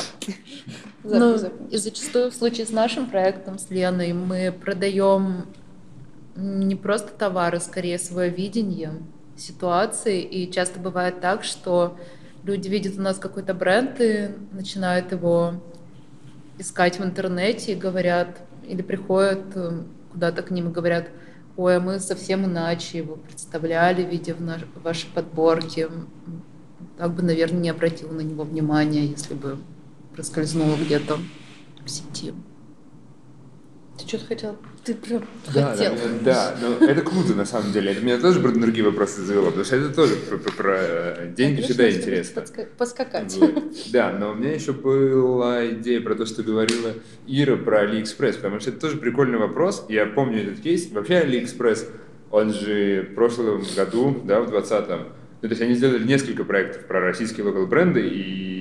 Ну, 1.10 1.36
и 1.70 1.78
зачастую 1.78 2.32
в 2.32 2.34
случае 2.34 2.66
с 2.66 2.72
нашим 2.72 3.10
проектом, 3.10 3.58
с 3.60 3.70
Леной, 3.70 4.14
мы 4.14 4.52
продаем 4.52 5.46
не 6.36 6.76
просто 6.76 7.12
товары, 7.14 7.60
скорее 7.60 7.98
свое 7.98 8.30
видение 8.30 8.92
ситуации. 9.36 10.22
И 10.22 10.52
часто 10.52 10.80
бывает 10.80 11.22
так, 11.22 11.44
что 11.44 11.98
люди 12.44 12.68
видят 12.68 12.98
у 12.98 13.02
нас 13.02 13.18
какой-то 13.18 13.54
бренд 13.54 14.00
и 14.00 14.30
начинают 14.52 15.12
его 15.12 15.54
искать 16.58 17.00
в 17.00 17.04
интернете 17.04 17.74
и 17.74 17.76
говорят, 17.76 18.40
или 18.68 18.82
приходят 18.82 19.44
э, 19.56 19.84
куда-то 20.12 20.42
к 20.42 20.52
ним 20.52 20.70
и 20.70 20.72
говорят, 20.72 21.10
ой, 21.56 21.78
а 21.78 21.80
мы 21.80 22.00
совсем 22.00 22.46
иначе 22.46 23.00
его 23.00 23.16
представляли, 23.16 24.04
видя 24.04 24.34
в 24.34 24.42
наш, 24.42 24.62
вашей 24.84 25.10
подборке. 25.14 25.90
Так 26.98 27.14
бы, 27.14 27.22
наверное, 27.22 27.60
не 27.60 27.70
обратил 27.70 28.10
на 28.12 28.22
него 28.22 28.44
внимания, 28.44 29.06
если 29.06 29.36
бы 29.36 29.60
проскользнуло 30.18 30.76
где-то 30.76 31.18
в 31.86 31.90
сети. 31.90 32.34
Ты 34.00 34.08
что-то 34.08 34.26
хотела 34.26 34.56
Ты 34.84 34.94
прям 34.96 35.24
Да, 35.54 35.72
хотел. 35.76 35.94
да, 36.24 36.56
да, 36.60 36.80
но 36.80 36.86
это 36.88 37.02
круто 37.02 37.34
на 37.36 37.46
самом 37.46 37.72
деле. 37.72 37.92
Это 37.92 38.02
меня 38.04 38.20
тоже 38.20 38.40
про 38.40 38.52
другие 38.52 38.84
вопросы 38.86 39.22
завело, 39.22 39.48
потому 39.48 39.64
что 39.64 39.76
это 39.76 39.94
тоже 39.94 40.16
про, 40.16 40.38
про- 40.38 40.52
про, 40.52 41.26
деньги 41.36 41.62
всегда 41.62 41.90
интересно. 41.92 42.44
Поскакать. 42.78 43.36
Вот. 43.38 43.64
Да, 43.92 44.12
но 44.12 44.32
у 44.32 44.36
меня 44.36 44.54
еще 44.54 44.74
была 44.74 45.68
идея 45.70 46.02
про 46.02 46.16
то, 46.16 46.26
что 46.26 46.42
говорила 46.44 46.94
Ира 47.28 47.56
про 47.58 47.86
AliExpress, 47.86 48.34
потому 48.38 48.60
что 48.60 48.72
это 48.72 48.80
тоже 48.80 48.98
прикольный 48.98 49.38
вопрос. 49.38 49.86
Я 49.90 50.06
помню 50.08 50.42
этот 50.44 50.62
кейс. 50.62 50.90
Вообще 50.92 51.24
AliExpress, 51.24 51.90
он 52.32 52.54
же 52.54 53.08
в 53.12 53.16
прошлом 53.16 53.64
году, 53.76 54.20
да, 54.26 54.42
в 54.42 54.50
2020, 54.50 54.90
ну, 54.90 54.96
то 55.42 55.48
есть 55.50 55.62
они 55.62 55.74
сделали 55.76 56.04
несколько 56.04 56.44
проектов 56.44 56.86
про 56.88 57.02
российские 57.02 57.46
локал 57.46 57.68
бренды, 57.68 58.08
и 58.08 58.57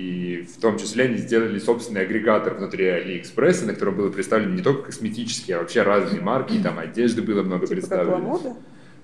в 0.57 0.61
том 0.61 0.79
числе 0.79 1.05
они 1.05 1.17
сделали 1.19 1.59
собственный 1.59 2.03
агрегатор 2.03 2.55
внутри 2.55 2.87
AliExpress, 2.87 3.67
на 3.67 3.75
котором 3.75 3.97
было 3.97 4.11
представлено 4.11 4.55
не 4.55 4.63
только 4.63 4.85
косметические, 4.85 5.59
а 5.59 5.61
вообще 5.61 5.83
разные 5.83 6.23
марки, 6.23 6.59
там 6.63 6.79
одежды 6.79 7.23
было 7.23 7.43
много 7.43 7.67
Типа 7.67 7.81
представлено. 7.81 8.57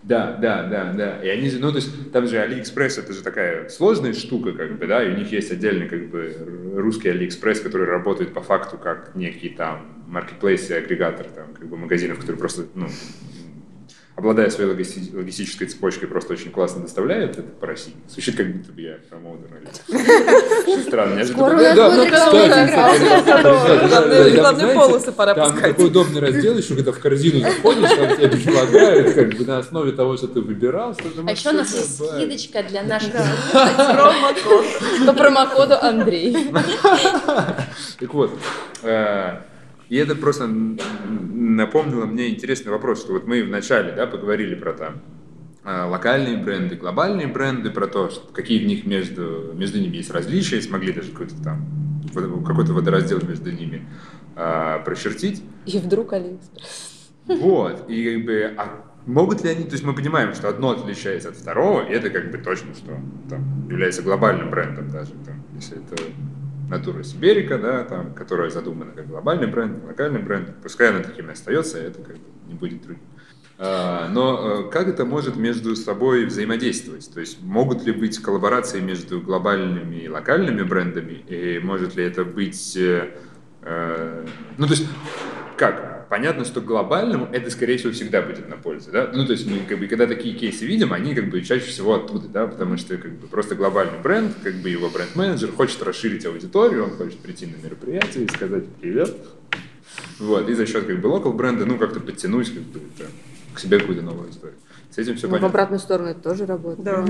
Да, 0.02 0.36
да, 0.40 0.64
да, 0.64 0.92
да. 0.92 1.22
И 1.22 1.28
они 1.28 1.48
же, 1.48 1.60
ну, 1.60 1.70
то 1.70 1.76
есть, 1.76 2.10
там 2.10 2.26
же 2.26 2.36
AliExpress 2.36 3.00
это 3.00 3.12
же 3.12 3.22
такая 3.22 3.68
сложная 3.68 4.14
штука, 4.14 4.52
как 4.52 4.78
бы, 4.78 4.86
да, 4.86 5.04
и 5.04 5.12
у 5.12 5.16
них 5.16 5.30
есть 5.30 5.52
отдельный, 5.52 5.88
как 5.88 6.08
бы, 6.08 6.34
русский 6.74 7.10
AliExpress, 7.10 7.62
который 7.62 7.86
работает 7.86 8.32
по 8.32 8.40
факту 8.40 8.78
как 8.78 9.14
некий 9.14 9.50
там 9.50 10.04
маркетплейс 10.08 10.70
и 10.70 10.74
агрегатор, 10.74 11.26
там, 11.26 11.54
как 11.54 11.68
бы, 11.68 11.76
магазинов, 11.76 12.18
которые 12.18 12.38
просто, 12.38 12.64
ну, 12.74 12.88
обладая 14.22 14.50
своей 14.50 14.70
логисти- 14.70 15.12
логистической 15.12 15.66
цепочкой, 15.66 16.06
просто 16.06 16.32
очень 16.35 16.52
классно 16.52 16.82
доставляют 16.82 17.32
это 17.32 17.42
по 17.42 17.66
России. 17.66 17.92
Звучит, 18.08 18.37
как 18.37 18.52
будто 18.56 18.70
бы 18.70 18.80
я 18.80 18.94
промоутер. 19.11 19.48
или- 19.88 20.80
Странно. 20.82 21.16
нас 21.16 21.28
да, 21.30 21.88
ну, 21.88 22.04
знаете, 24.54 24.74
полосы 24.74 25.11
пора 25.12 25.35
Там 25.35 25.50
пускать. 25.52 25.70
такой 25.72 25.87
удобный 25.87 26.20
раздел 26.20 26.56
еще, 26.56 26.76
когда 26.76 26.92
в 26.92 27.00
корзину 27.00 27.40
заходишь, 27.40 27.90
там 27.90 28.16
тебе 28.16 28.28
предлагают, 28.28 29.12
как 29.14 29.35
бы 29.35 29.44
на 29.44 29.58
основе 29.58 29.90
того, 29.90 30.16
что 30.16 30.28
ты 30.28 30.40
выбирал, 30.40 30.96
А 31.26 31.30
еще 31.32 31.50
у 31.50 31.54
нас 31.54 31.74
есть 31.74 31.96
скидочка 31.96 32.62
для 32.62 32.85
наших 32.85 33.11
слушателей 33.50 35.06
по 35.06 35.12
промокоду 35.14 35.74
Андрей. 35.82 36.37
Так 37.98 38.14
вот, 38.14 38.30
э, 38.85 39.37
и 39.92 39.96
это 39.96 40.14
просто 40.14 40.46
напомнило 40.46 42.07
мне 42.07 42.31
интересный 42.31 42.72
вопрос, 42.72 43.02
что 43.02 43.12
вот 43.12 43.26
мы 43.26 43.42
вначале, 43.42 43.92
да, 43.92 44.07
поговорили 44.07 44.55
про 44.55 44.72
там 44.72 45.02
э, 45.66 45.83
локальные 45.83 46.38
бренды, 46.38 46.76
глобальные 46.76 47.26
бренды, 47.26 47.70
про 47.70 47.87
то, 47.87 48.09
что 48.09 48.33
какие 48.33 48.64
в 48.64 48.66
них 48.66 48.87
между, 48.87 49.52
между 49.52 49.78
ними 49.78 49.96
есть 49.96 50.11
различия, 50.11 50.62
смогли 50.62 50.94
даже 50.94 51.11
какой-то 51.12 51.35
там 51.42 51.66
какой-то 52.46 52.72
водораздел 52.72 53.20
между 53.20 53.52
ними 53.52 53.87
э, 54.35 54.78
прочертить. 54.83 55.42
И 55.66 55.76
вдруг 55.76 56.14
Алиэкспресс. 56.14 57.11
Вот, 57.26 57.85
и 57.90 58.14
как 58.14 58.24
бы, 58.24 58.55
а 58.57 58.85
могут 59.05 59.44
ли 59.44 59.50
они, 59.50 59.64
то 59.64 59.72
есть 59.72 59.85
мы 59.85 59.94
понимаем, 59.94 60.33
что 60.33 60.48
одно 60.48 60.70
отличается 60.70 61.28
от 61.28 61.37
второго, 61.37 61.83
и 61.83 61.92
это 61.92 62.09
как 62.09 62.31
бы 62.31 62.38
точно, 62.38 62.72
что 62.74 62.98
там 63.28 63.68
является 63.68 64.00
глобальным 64.00 64.48
брендом 64.48 64.88
даже, 64.88 65.12
там, 65.26 65.44
если 65.55 65.76
это 65.76 66.02
Натура 66.72 67.02
Сиберика, 67.02 67.58
да, 67.58 67.85
там, 67.85 68.14
которая 68.14 68.48
задумана 68.48 68.92
как 68.92 69.06
глобальный 69.06 69.46
бренд, 69.46 69.85
локальный 69.85 70.20
бренд, 70.22 70.54
пускай 70.62 70.88
она 70.88 71.00
таким 71.00 71.28
и 71.28 71.32
остается, 71.32 71.78
это 71.78 72.02
как 72.02 72.16
бы 72.16 72.24
не 72.46 72.54
будет 72.54 72.82
другим. 72.82 73.02
А, 73.58 74.08
Но 74.08 74.66
э, 74.66 74.70
как 74.70 74.88
это 74.88 75.04
может 75.04 75.37
между 75.37 75.76
собой 75.76 76.24
взаимодействовать? 76.24 77.12
То 77.12 77.20
есть 77.20 77.42
могут 77.42 77.85
ли 77.85 77.92
быть 77.92 78.18
коллаборации 78.18 78.80
между 78.80 79.20
глобальными 79.20 79.96
и 79.96 80.08
локальными 80.08 80.62
брендами? 80.62 81.12
И 81.28 81.61
может 81.62 81.94
ли 81.94 82.04
это 82.04 82.24
быть... 82.24 82.74
э, 82.76 83.16
э, 83.61 84.26
Ну, 84.56 84.66
то 84.66 84.72
есть, 84.72 84.88
как? 85.58 86.01
Понятно, 86.12 86.44
что 86.44 86.61
глобальному 86.61 87.27
это, 87.33 87.51
скорее 87.51 87.79
всего, 87.79 87.90
всегда 87.90 88.20
будет 88.20 88.46
на 88.46 88.59
пользу, 88.59 88.90
да? 88.92 89.11
Ну, 89.14 89.25
то 89.25 89.33
есть, 89.33 89.46
мы, 89.46 89.61
как 89.61 89.79
бы, 89.79 89.87
когда 89.87 90.07
такие 90.07 90.35
кейсы 90.35 90.66
видим, 90.66 90.92
они, 90.92 91.14
как 91.14 91.31
бы, 91.31 91.40
чаще 91.40 91.64
всего 91.64 91.94
оттуда, 91.94 92.29
да? 92.29 92.46
Потому 92.46 92.77
что, 92.77 92.98
как 92.98 93.12
бы, 93.12 93.27
просто 93.29 93.55
глобальный 93.55 93.98
бренд, 93.98 94.37
как 94.42 94.57
бы, 94.57 94.68
его 94.68 94.90
бренд-менеджер 94.90 95.53
хочет 95.53 95.83
расширить 95.83 96.27
аудиторию, 96.27 96.85
он 96.85 96.90
хочет 96.90 97.18
прийти 97.20 97.46
на 97.46 97.57
мероприятие 97.64 98.27
и 98.27 98.29
сказать 98.29 98.64
«Привет!» 98.79 99.16
Вот, 100.18 100.51
и 100.51 100.53
за 100.53 100.66
счет, 100.66 100.85
как 100.85 101.01
бы, 101.01 101.07
локал 101.07 101.33
бренда, 101.33 101.64
ну, 101.64 101.79
как-то 101.79 101.98
подтянуть, 101.98 102.53
как 102.53 102.62
бы, 102.62 102.81
это, 102.94 103.09
к 103.55 103.59
себе 103.59 103.79
какую-то 103.79 104.03
новую 104.03 104.29
историю. 104.29 104.59
С 104.94 104.98
этим 104.98 105.16
все 105.16 105.26
Ну, 105.26 105.28
в 105.28 105.31
понятно. 105.33 105.46
обратную 105.48 105.81
сторону 105.81 106.11
это 106.11 106.20
тоже 106.20 106.44
работает. 106.44 106.85
Да. 106.85 107.02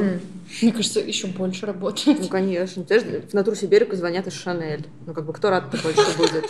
Мне 0.62 0.72
кажется, 0.72 1.00
еще 1.00 1.26
больше 1.26 1.66
работает. 1.66 2.20
Ну, 2.20 2.28
конечно. 2.28 2.84
Ты 2.84 3.00
же 3.00 3.22
в 3.28 3.34
натуру 3.34 3.56
Сибирику 3.56 3.96
звонят 3.96 4.26
из 4.28 4.34
Шанель. 4.34 4.86
Ну, 5.04 5.12
как 5.14 5.26
бы 5.26 5.32
кто 5.32 5.50
рад 5.50 5.68
такой, 5.70 5.92
что 5.92 6.16
будет? 6.16 6.44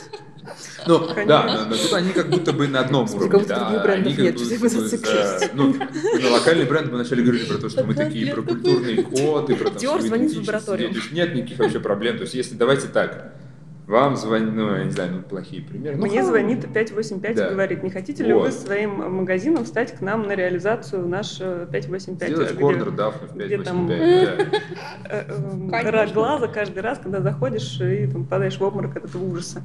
Ну, 0.87 1.09
да, 1.27 1.67
но, 1.71 1.75
тут 1.77 1.93
они 1.95 2.11
как 2.13 2.29
будто 2.29 2.53
бы 2.53 2.67
на 2.69 2.81
одном 2.81 3.07
Как 3.07 3.17
уровне, 3.17 3.79
брендов 3.83 4.15
как 4.17 4.25
нет, 4.25 4.35
будто 4.35 4.49
ты 4.51 4.69
зациклишься. 4.69 5.39
за- 5.39 5.51
ну, 5.55 5.73
на 5.75 6.31
локальный 6.33 6.65
бренд 6.67 6.89
мы 6.91 6.97
вначале 6.97 7.23
говорили 7.23 7.45
про 7.45 7.59
то, 7.59 7.69
что 7.71 7.85
мы 7.85 7.95
такие 7.95 8.35
про 8.35 8.43
культурный 8.43 9.03
код 9.05 9.49
и 9.51 9.55
про 9.55 9.71
там, 9.71 10.01
звонит 10.03 10.33
в 10.33 10.39
лабораторию. 10.41 10.91
Нет, 10.91 11.13
нет 11.13 11.35
никаких 11.35 11.59
вообще 11.61 11.81
проблем. 11.81 12.17
То 12.17 12.23
есть 12.23 12.35
если 12.35 12.57
давайте 12.57 12.89
так, 12.89 13.33
вам 13.87 14.17
звонит, 14.17 14.53
ну, 14.55 14.75
я 14.77 14.85
не 14.85 14.91
знаю, 14.91 15.13
ну, 15.17 15.23
плохие 15.23 15.63
примеры. 15.63 15.97
Ну, 15.97 16.07
Мне 16.07 16.19
хам. 16.21 16.27
звонит 16.29 16.73
585 16.73 17.37
Да. 17.37 17.49
и 17.49 17.51
говорит, 17.51 17.83
не 17.83 17.91
хотите 17.91 18.23
ли 18.25 18.33
Вот. 18.33 18.47
вы 18.47 18.53
своим 18.53 18.91
магазином 19.13 19.65
встать 19.65 19.93
к 19.97 20.01
нам 20.01 20.27
на 20.27 20.35
реализацию 20.37 21.07
наш 21.09 21.39
э, 21.41 21.67
585? 21.71 22.31
Сделать 22.31 22.51
где- 22.53 22.61
корнер 22.61 22.91
Дафна 22.93 23.27
в 23.29 23.35
где 23.35 23.59
там- 23.59 23.89
585, 23.89 24.39
да. 24.39 24.59
э, 25.11 25.25
э, 25.29 25.71
Конечно. 25.71 25.91
рак 25.91 26.13
глаза 26.13 26.49
каждый 26.49 26.81
раз, 26.83 26.99
когда 26.99 27.21
заходишь 27.21 27.81
и 27.81 28.07
там, 28.07 28.25
падаешь 28.25 28.57
в 28.59 28.63
обморок 28.63 28.97
от 28.97 29.05
этого 29.07 29.25
ужаса. 29.25 29.63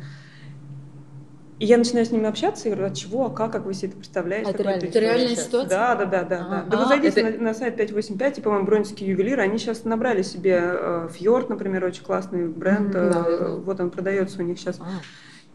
И 1.60 1.66
я 1.66 1.78
начинаю 1.78 2.06
с 2.06 2.12
ними 2.12 2.28
общаться 2.28 2.68
и 2.68 2.72
говорю, 2.72 2.88
от 2.88 2.94
чего, 2.96 3.26
а 3.26 3.30
как, 3.32 3.52
как 3.52 3.66
вы 3.66 3.74
себе 3.74 3.88
это 3.88 3.98
представляете? 3.98 4.48
А 4.48 4.50
это 4.52 4.58
такое 4.60 4.74
реально- 4.74 4.90
Это 4.90 5.00
реальная 5.00 5.36
ситуация? 5.36 5.70
Да, 5.70 5.96
да, 5.96 6.06
да, 6.06 6.24
да. 6.24 6.38
А, 6.40 6.50
да. 6.50 6.66
Да 6.70 6.78
вы 6.78 6.84
а, 6.84 6.88
зайдите 6.88 7.22
это- 7.22 7.38
на, 7.40 7.44
на 7.46 7.54
сайт 7.56 7.76
585, 7.78 8.38
и, 8.38 8.42
по-моему, 8.42 8.66
бронские 8.66 9.10
ювелиры, 9.10 9.42
они 9.42 9.58
сейчас 9.58 9.84
набрали 9.84 10.22
себе 10.22 10.60
э, 10.62 11.10
Фьорд, 11.14 11.50
например, 11.50 11.84
очень 11.86 12.04
классный 12.04 12.48
бренд. 12.48 12.94
Э, 12.96 13.10
да, 13.12 13.50
вот 13.56 13.80
он 13.80 13.90
продается 13.90 14.40
у 14.40 14.46
них 14.46 14.60
сейчас. 14.60 14.80
А, 14.80 14.86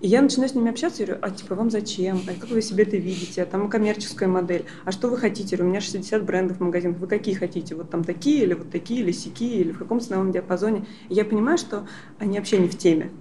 И 0.00 0.08
я 0.08 0.20
начинаю 0.22 0.48
с 0.50 0.56
ними 0.56 0.68
общаться 0.70 1.04
и 1.04 1.06
говорю, 1.06 1.20
а 1.24 1.30
типа 1.30 1.54
вам 1.54 1.70
зачем? 1.70 2.20
А 2.26 2.32
как 2.40 2.50
вы 2.50 2.60
себе 2.62 2.82
это 2.82 2.96
видите? 2.96 3.40
А 3.40 3.46
там 3.46 3.70
коммерческая 3.70 4.28
модель. 4.28 4.64
А 4.84 4.90
что 4.90 5.06
вы 5.06 5.16
хотите? 5.16 5.56
У 5.56 5.62
меня 5.64 5.80
60 5.80 6.24
брендов 6.24 6.56
в 6.56 6.60
магазинах. 6.60 6.98
Вы 6.98 7.06
какие 7.06 7.36
хотите? 7.36 7.76
Вот 7.76 7.90
там 7.90 8.02
такие 8.02 8.42
или 8.42 8.54
вот 8.54 8.72
такие, 8.72 9.02
или 9.02 9.12
сякие, 9.12 9.60
или 9.60 9.70
в 9.70 9.78
каком 9.78 10.00
ценовом 10.00 10.32
диапазоне? 10.32 10.86
И 11.08 11.14
я 11.14 11.24
понимаю, 11.24 11.56
что 11.58 11.86
они 12.18 12.38
вообще 12.38 12.58
не 12.58 12.66
в 12.66 12.76
теме. 12.76 13.12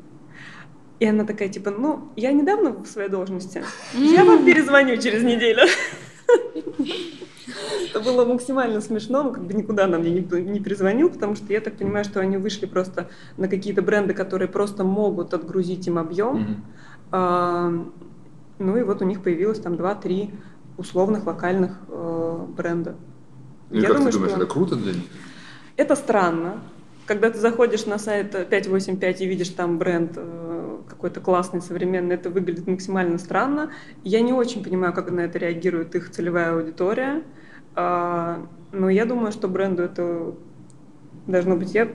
И 1.01 1.05
она 1.07 1.23
такая, 1.25 1.49
типа, 1.49 1.71
ну, 1.71 2.09
я 2.15 2.31
недавно 2.31 2.69
в 2.83 2.85
своей 2.85 3.09
должности. 3.09 3.63
Я 3.95 4.23
вам 4.23 4.45
перезвоню 4.45 4.97
через 4.97 5.23
неделю. 5.23 5.63
Это 7.89 7.99
было 7.99 8.23
максимально 8.23 8.81
смешно, 8.81 9.23
но 9.23 9.31
как 9.31 9.43
бы 9.43 9.53
никуда 9.53 9.87
нам 9.87 10.01
мне 10.01 10.11
никто 10.11 10.37
не 10.37 10.59
перезвонил, 10.59 11.09
потому 11.09 11.35
что 11.35 11.51
я 11.51 11.59
так 11.59 11.75
понимаю, 11.77 12.05
что 12.05 12.19
они 12.19 12.37
вышли 12.37 12.67
просто 12.67 13.09
на 13.37 13.47
какие-то 13.47 13.81
бренды, 13.81 14.13
которые 14.13 14.47
просто 14.47 14.83
могут 14.83 15.33
отгрузить 15.33 15.87
им 15.87 15.97
объем. 15.97 16.63
А, 17.11 17.71
Ну 18.59 18.77
и 18.77 18.83
вот 18.83 19.01
у 19.01 19.05
них 19.05 19.23
появилось 19.23 19.59
там 19.59 19.73
2-3 19.73 20.29
условных 20.77 21.25
локальных 21.25 21.71
э, 21.89 22.45
бренда. 22.55 22.95
И 23.71 23.79
Я 23.79 23.87
как 23.87 23.97
думаю, 23.97 24.11
ты 24.11 24.17
думаешь, 24.19 24.33
что- 24.33 24.43
это 24.43 24.53
круто 24.53 24.75
для 24.75 24.93
них? 24.93 25.03
Это 25.77 25.95
странно. 25.95 26.61
Когда 27.07 27.31
ты 27.31 27.39
заходишь 27.39 27.87
на 27.87 27.97
сайт 27.97 28.31
585 28.49 29.21
и 29.21 29.25
видишь 29.25 29.49
там 29.49 29.79
бренд 29.79 30.11
э, 30.15 30.50
какой-то 30.87 31.19
классный, 31.19 31.61
современный, 31.61 32.15
это 32.15 32.29
выглядит 32.29 32.67
максимально 32.67 33.17
странно. 33.17 33.71
Я 34.03 34.21
не 34.21 34.33
очень 34.33 34.63
понимаю, 34.63 34.93
как 34.93 35.11
на 35.11 35.21
это 35.21 35.39
реагирует 35.39 35.95
их 35.95 36.11
целевая 36.11 36.53
аудитория. 36.53 37.23
А, 37.75 38.45
Но 38.71 38.89
я 38.89 39.05
думаю, 39.05 39.31
что 39.31 39.47
бренду 39.47 39.83
это 39.83 40.35
должно 41.27 41.55
быть... 41.55 41.73
Я 41.73 41.89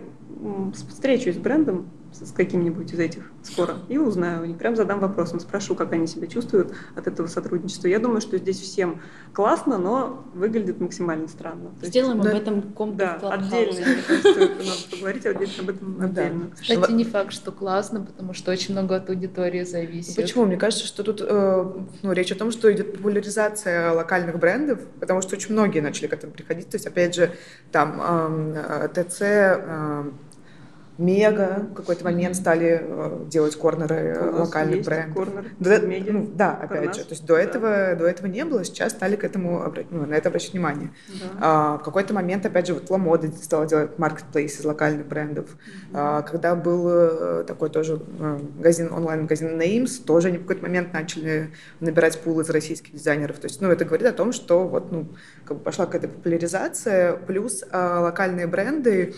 встречусь 0.74 1.36
с 1.36 1.38
брендом, 1.38 1.88
с 2.24 2.32
каким-нибудь 2.32 2.92
из 2.92 2.98
этих 2.98 3.30
скоро, 3.42 3.76
и 3.88 3.98
узнаю 3.98 4.42
у 4.42 4.44
них. 4.46 4.58
Прям 4.58 4.76
задам 4.76 5.00
вопросом, 5.00 5.40
спрошу, 5.40 5.74
как 5.74 5.92
они 5.92 6.06
себя 6.06 6.26
чувствуют 6.26 6.72
от 6.94 7.06
этого 7.06 7.26
сотрудничества. 7.26 7.88
Я 7.88 7.98
думаю, 7.98 8.20
что 8.20 8.38
здесь 8.38 8.60
всем 8.60 9.00
классно, 9.32 9.78
но 9.78 10.24
выглядит 10.34 10.80
максимально 10.80 11.28
странно. 11.28 11.70
То 11.70 11.76
есть- 11.82 11.90
Сделаем 11.90 12.20
об 12.20 12.26
Да. 12.26 12.36
этом 12.36 12.62
комнату 12.62 12.98
да, 12.98 13.18
в 13.18 13.32
отдельно, 13.32 13.86
надо 14.24 14.90
поговорить 14.90 15.26
об 15.26 15.68
этом 15.70 16.00
отдельно. 16.00 16.50
Кстати, 16.60 16.92
не 16.92 17.04
факт, 17.04 17.32
что 17.32 17.52
классно, 17.52 18.00
потому 18.04 18.32
что 18.34 18.50
очень 18.52 18.72
много 18.72 18.96
от 18.96 19.08
аудитории 19.10 19.62
зависит. 19.64 20.16
Почему? 20.16 20.44
Мне 20.46 20.56
кажется, 20.56 20.86
что 20.86 21.02
тут 21.02 21.20
э, 21.26 21.72
ну, 22.02 22.12
речь 22.12 22.32
о 22.32 22.34
том, 22.36 22.50
что 22.50 22.72
идет 22.72 22.92
популяризация 22.96 23.92
локальных 23.92 24.38
брендов, 24.38 24.80
потому 25.00 25.22
что 25.22 25.36
очень 25.36 25.52
многие 25.52 25.80
начали 25.80 26.06
к 26.06 26.12
этому 26.12 26.32
приходить. 26.32 26.68
То 26.70 26.76
есть, 26.76 26.86
опять 26.86 27.14
же, 27.14 27.30
там 27.72 28.00
эм, 28.00 28.52
э, 28.54 28.88
ТЦ, 28.88 29.20
эм, 29.22 30.14
Мега 30.98 31.66
в 31.70 31.74
какой-то 31.74 32.04
момент 32.04 32.36
стали 32.36 32.80
э, 32.82 33.24
делать 33.28 33.54
корнеры 33.56 34.18
У 34.18 34.24
нас 34.32 34.40
локальных 34.48 34.76
есть 34.76 34.88
брендов. 34.88 35.14
корнер 35.14 35.44
Да, 35.60 35.78
в 35.78 35.84
Меге. 35.86 36.12
ну, 36.12 36.30
да, 36.34 36.52
опять 36.54 36.68
Парнас. 36.78 36.96
же. 36.96 37.02
То 37.04 37.10
есть 37.10 37.26
до 37.26 37.34
Да. 37.34 37.40
этого, 37.42 37.94
до 37.96 38.06
этого 38.06 38.26
не 38.26 38.44
было, 38.44 38.64
сейчас 38.64 38.92
стали 38.92 39.16
к 39.16 39.24
этому 39.24 39.72
ну, 39.90 40.06
на 40.06 40.14
это 40.14 40.28
обращать 40.30 40.52
внимание. 40.52 40.90
Да. 41.08 41.38
А, 41.40 41.78
в 41.78 41.82
какой-то 41.82 42.14
момент, 42.14 42.46
опять 42.46 42.66
же, 42.66 42.74
вот 42.74 42.88
Ламода 42.88 43.30
стала 43.32 43.66
делать 43.66 43.98
маркетплейс 43.98 44.58
из 44.60 44.64
локальных 44.64 45.06
брендов. 45.06 45.50
А, 45.92 46.22
когда 46.22 46.54
был 46.54 46.88
э, 46.88 47.44
такой 47.46 47.68
тоже 47.70 48.00
э, 48.18 48.38
магазин, 48.56 48.90
онлайн-магазин 48.92 49.60
Names, 49.60 50.02
тоже 50.04 50.28
они 50.28 50.38
в 50.38 50.42
какой-то 50.42 50.62
момент 50.62 50.92
начали 50.94 51.50
набирать 51.80 52.18
пул 52.20 52.40
из 52.40 52.48
российских 52.48 52.92
дизайнеров. 52.94 53.38
То 53.38 53.46
есть, 53.48 53.60
ну, 53.60 53.70
это 53.70 53.84
говорит 53.84 54.06
о 54.06 54.12
том, 54.12 54.32
что 54.32 54.66
вот, 54.66 54.90
ну, 54.92 55.08
как 55.44 55.58
бы 55.58 55.62
пошла 55.62 55.84
какая-то 55.86 56.08
популяризация, 56.08 57.16
плюс 57.16 57.64
а, 57.70 58.00
локальные 58.00 58.46
бренды, 58.46 59.14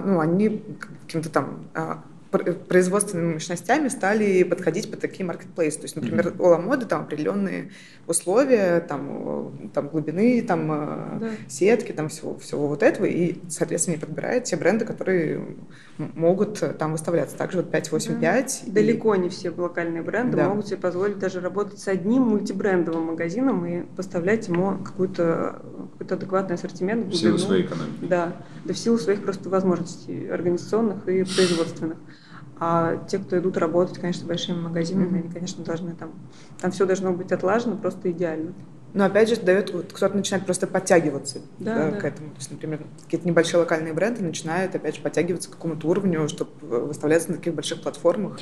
ну, 0.00 0.20
они 0.20 0.62
каким-то 1.02 1.30
там 1.30 1.68
а, 1.74 2.02
производственными 2.38 3.34
мощностями 3.34 3.88
стали 3.88 4.42
подходить 4.42 4.90
под 4.90 5.00
такие 5.00 5.24
маркетплейсы. 5.24 5.78
То 5.78 5.84
есть, 5.84 5.96
например, 5.96 6.34
у 6.38 6.46
Ламоды 6.46 6.86
там 6.86 7.02
определенные 7.02 7.70
условия, 8.06 8.80
там, 8.80 9.50
э, 9.64 9.68
там 9.74 9.88
глубины, 9.88 10.42
там 10.42 10.72
э, 10.72 11.18
Да. 11.20 11.30
сетки, 11.48 11.92
там 11.92 12.08
всего, 12.08 12.36
всего 12.38 12.66
вот 12.68 12.82
этого, 12.82 13.04
и, 13.06 13.36
соответственно, 13.48 13.96
не 13.96 14.00
подбирает 14.00 14.44
те 14.44 14.56
бренды, 14.56 14.84
которые 14.84 15.56
могут 15.98 16.62
э, 16.62 16.72
там 16.72 16.92
выставляться. 16.92 17.36
Также 17.36 17.58
вот 17.58 17.70
585. 17.70 18.62
и- 18.66 18.70
Далеко 18.70 19.14
не 19.16 19.28
все 19.28 19.50
локальные 19.50 20.02
бренды 20.02 20.36
Да. 20.38 20.48
могут 20.48 20.66
себе 20.66 20.78
позволить 20.78 21.18
даже 21.18 21.40
работать 21.40 21.78
с 21.78 21.88
одним 21.88 22.22
мультибрендовым 22.22 23.04
магазином 23.08 23.64
и 23.66 23.82
поставлять 23.96 24.48
ему 24.48 24.78
какой-то 24.82 25.60
какой 25.98 26.16
адекватный 26.16 26.54
ассортимент. 26.56 27.06
В 27.06 27.14
силу 27.14 27.30
глубину. 27.32 27.46
своей 27.46 27.64
экономики. 27.66 28.04
Да, 28.08 28.32
да 28.64 28.74
в 28.74 28.78
силу 28.78 28.98
своих 28.98 29.22
просто 29.22 29.48
возможностей 29.48 30.28
организационных 30.28 31.06
и 31.08 31.22
производственных. 31.24 31.98
А 32.64 32.96
те, 33.08 33.18
кто 33.18 33.36
идут 33.40 33.56
работать, 33.56 33.98
конечно, 33.98 34.24
большими 34.24 34.60
магазинами, 34.60 35.06
Мгм. 35.06 35.16
они, 35.16 35.28
конечно, 35.30 35.64
должны 35.64 35.96
там... 35.96 36.12
Там 36.60 36.70
все 36.70 36.86
должно 36.86 37.12
быть 37.12 37.32
отлажено 37.32 37.76
просто 37.76 38.12
идеально. 38.12 38.52
Но 38.94 39.04
опять 39.04 39.28
же, 39.30 39.34
дает, 39.34 39.72
вот 39.72 39.92
кто-то 39.92 40.14
начинает 40.16 40.44
просто 40.44 40.68
подтягиваться 40.68 41.40
Да, 41.58 41.74
да, 41.74 41.90
да. 41.90 41.96
к 41.98 42.04
этому. 42.04 42.28
То 42.30 42.36
есть, 42.36 42.52
например, 42.52 42.82
какие-то 43.02 43.26
небольшие 43.26 43.58
локальные 43.58 43.94
бренды 43.94 44.22
начинают, 44.22 44.76
опять 44.76 44.94
же, 44.94 45.00
подтягиваться 45.02 45.48
к 45.50 45.54
какому-то 45.54 45.88
уровню, 45.88 46.28
чтобы 46.28 46.52
выставляться 46.60 47.32
на 47.32 47.38
таких 47.38 47.52
больших 47.52 47.80
платформах. 47.82 48.38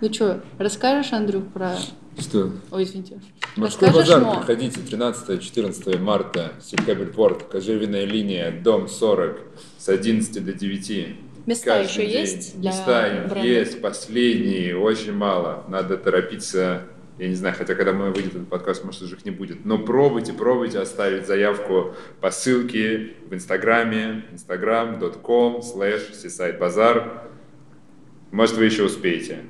Ну 0.00 0.10
что, 0.10 0.40
расскажешь, 0.56 1.12
Андрюх, 1.12 1.46
про... 1.48 1.74
Что? 2.16 2.52
Ой, 2.70 2.84
извините. 2.84 3.20
Морской 3.56 3.88
Расскажешь, 3.88 4.08
базар, 4.14 4.24
Мо? 4.24 4.38
приходите 4.38 4.80
13-14 4.80 5.98
марта, 5.98 6.52
Сибкабельпорт, 6.62 7.42
кожевенная 7.42 8.06
линия, 8.06 8.58
дом 8.62 8.88
40, 8.88 9.38
с 9.76 9.86
11 9.90 10.42
до 10.42 10.54
9. 10.54 11.16
Места 11.46 11.80
еще 11.80 12.06
день. 12.06 12.10
есть 12.10 12.60
для 12.60 12.70
Места 12.70 13.10
брендов? 13.28 13.44
есть, 13.44 13.80
последние, 13.80 14.76
очень 14.76 15.12
мало. 15.12 15.64
Надо 15.68 15.96
торопиться. 15.96 16.82
Я 17.18 17.28
не 17.28 17.34
знаю, 17.34 17.54
хотя 17.56 17.74
когда 17.74 17.92
мы 17.92 18.10
выйдет 18.12 18.34
этот 18.34 18.48
подкаст, 18.48 18.84
может, 18.84 19.02
уже 19.02 19.16
их 19.16 19.24
не 19.24 19.30
будет. 19.30 19.64
Но 19.64 19.78
пробуйте, 19.78 20.32
пробуйте 20.32 20.78
оставить 20.78 21.26
заявку 21.26 21.94
по 22.20 22.30
ссылке 22.30 23.14
в 23.28 23.34
Инстаграме, 23.34 24.24
instagram.com 24.32 25.60
slash 25.60 26.12
seasidebazaar. 26.12 27.28
Может, 28.30 28.56
вы 28.56 28.64
еще 28.64 28.84
успеете. 28.84 29.40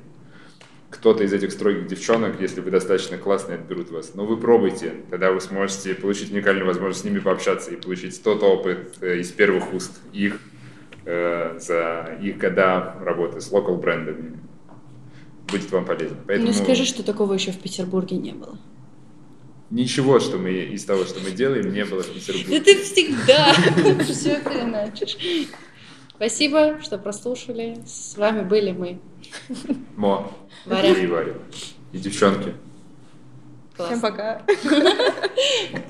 Кто-то 0.89 1.23
из 1.23 1.31
этих 1.31 1.53
строгих 1.53 1.87
девчонок, 1.87 2.41
если 2.41 2.59
вы 2.59 2.69
достаточно 2.71 3.17
классные, 3.17 3.57
отберут 3.57 3.89
вас. 3.91 4.15
Но 4.15 4.25
вы 4.25 4.35
пробуйте, 4.35 4.95
тогда 5.09 5.31
вы 5.31 5.39
сможете 5.39 5.95
получить 5.95 6.31
уникальную 6.31 6.65
возможность 6.65 7.01
с 7.01 7.03
ними 7.05 7.19
пообщаться 7.19 7.71
и 7.71 7.77
получить 7.77 8.21
тот 8.21 8.43
опыт 8.43 8.95
э, 8.99 9.19
из 9.19 9.31
первых 9.31 9.73
уст 9.73 10.01
их 10.11 10.37
за 11.05 12.17
их 12.21 12.37
года 12.37 12.95
работы 13.01 13.41
с 13.41 13.51
локал 13.51 13.77
брендами. 13.77 14.39
Будет 15.51 15.71
вам 15.71 15.85
полезно. 15.85 16.17
Поэтому 16.27 16.47
Ну 16.47 16.53
скажи, 16.53 16.85
что 16.85 17.03
такого 17.03 17.33
еще 17.33 17.51
в 17.51 17.59
Петербурге 17.59 18.17
не 18.17 18.31
было. 18.31 18.57
ничего, 19.69 20.19
что 20.19 20.37
мы 20.37 20.51
из 20.51 20.85
того, 20.85 21.03
что 21.05 21.19
мы 21.21 21.31
делаем, 21.31 21.73
не 21.73 21.83
было 21.85 22.03
в 22.03 22.09
Петербурге. 22.13 22.59
Да 22.59 22.63
ты 22.65 22.81
всегда 22.83 23.53
все 24.03 24.39
переначишь. 24.41 25.17
Спасибо, 26.15 26.79
что 26.81 26.97
прослушали. 26.97 27.77
С 27.85 28.15
вами 28.15 28.43
были 28.43 28.71
мы. 28.71 28.99
Мо, 29.95 30.31
Варя. 30.65 30.89
и 30.93 31.07
Варя. 31.07 31.33
И 31.91 31.97
девчонки. 31.97 32.53
Класс. 33.75 33.89
Всем 33.89 34.01
пока! 34.01 34.41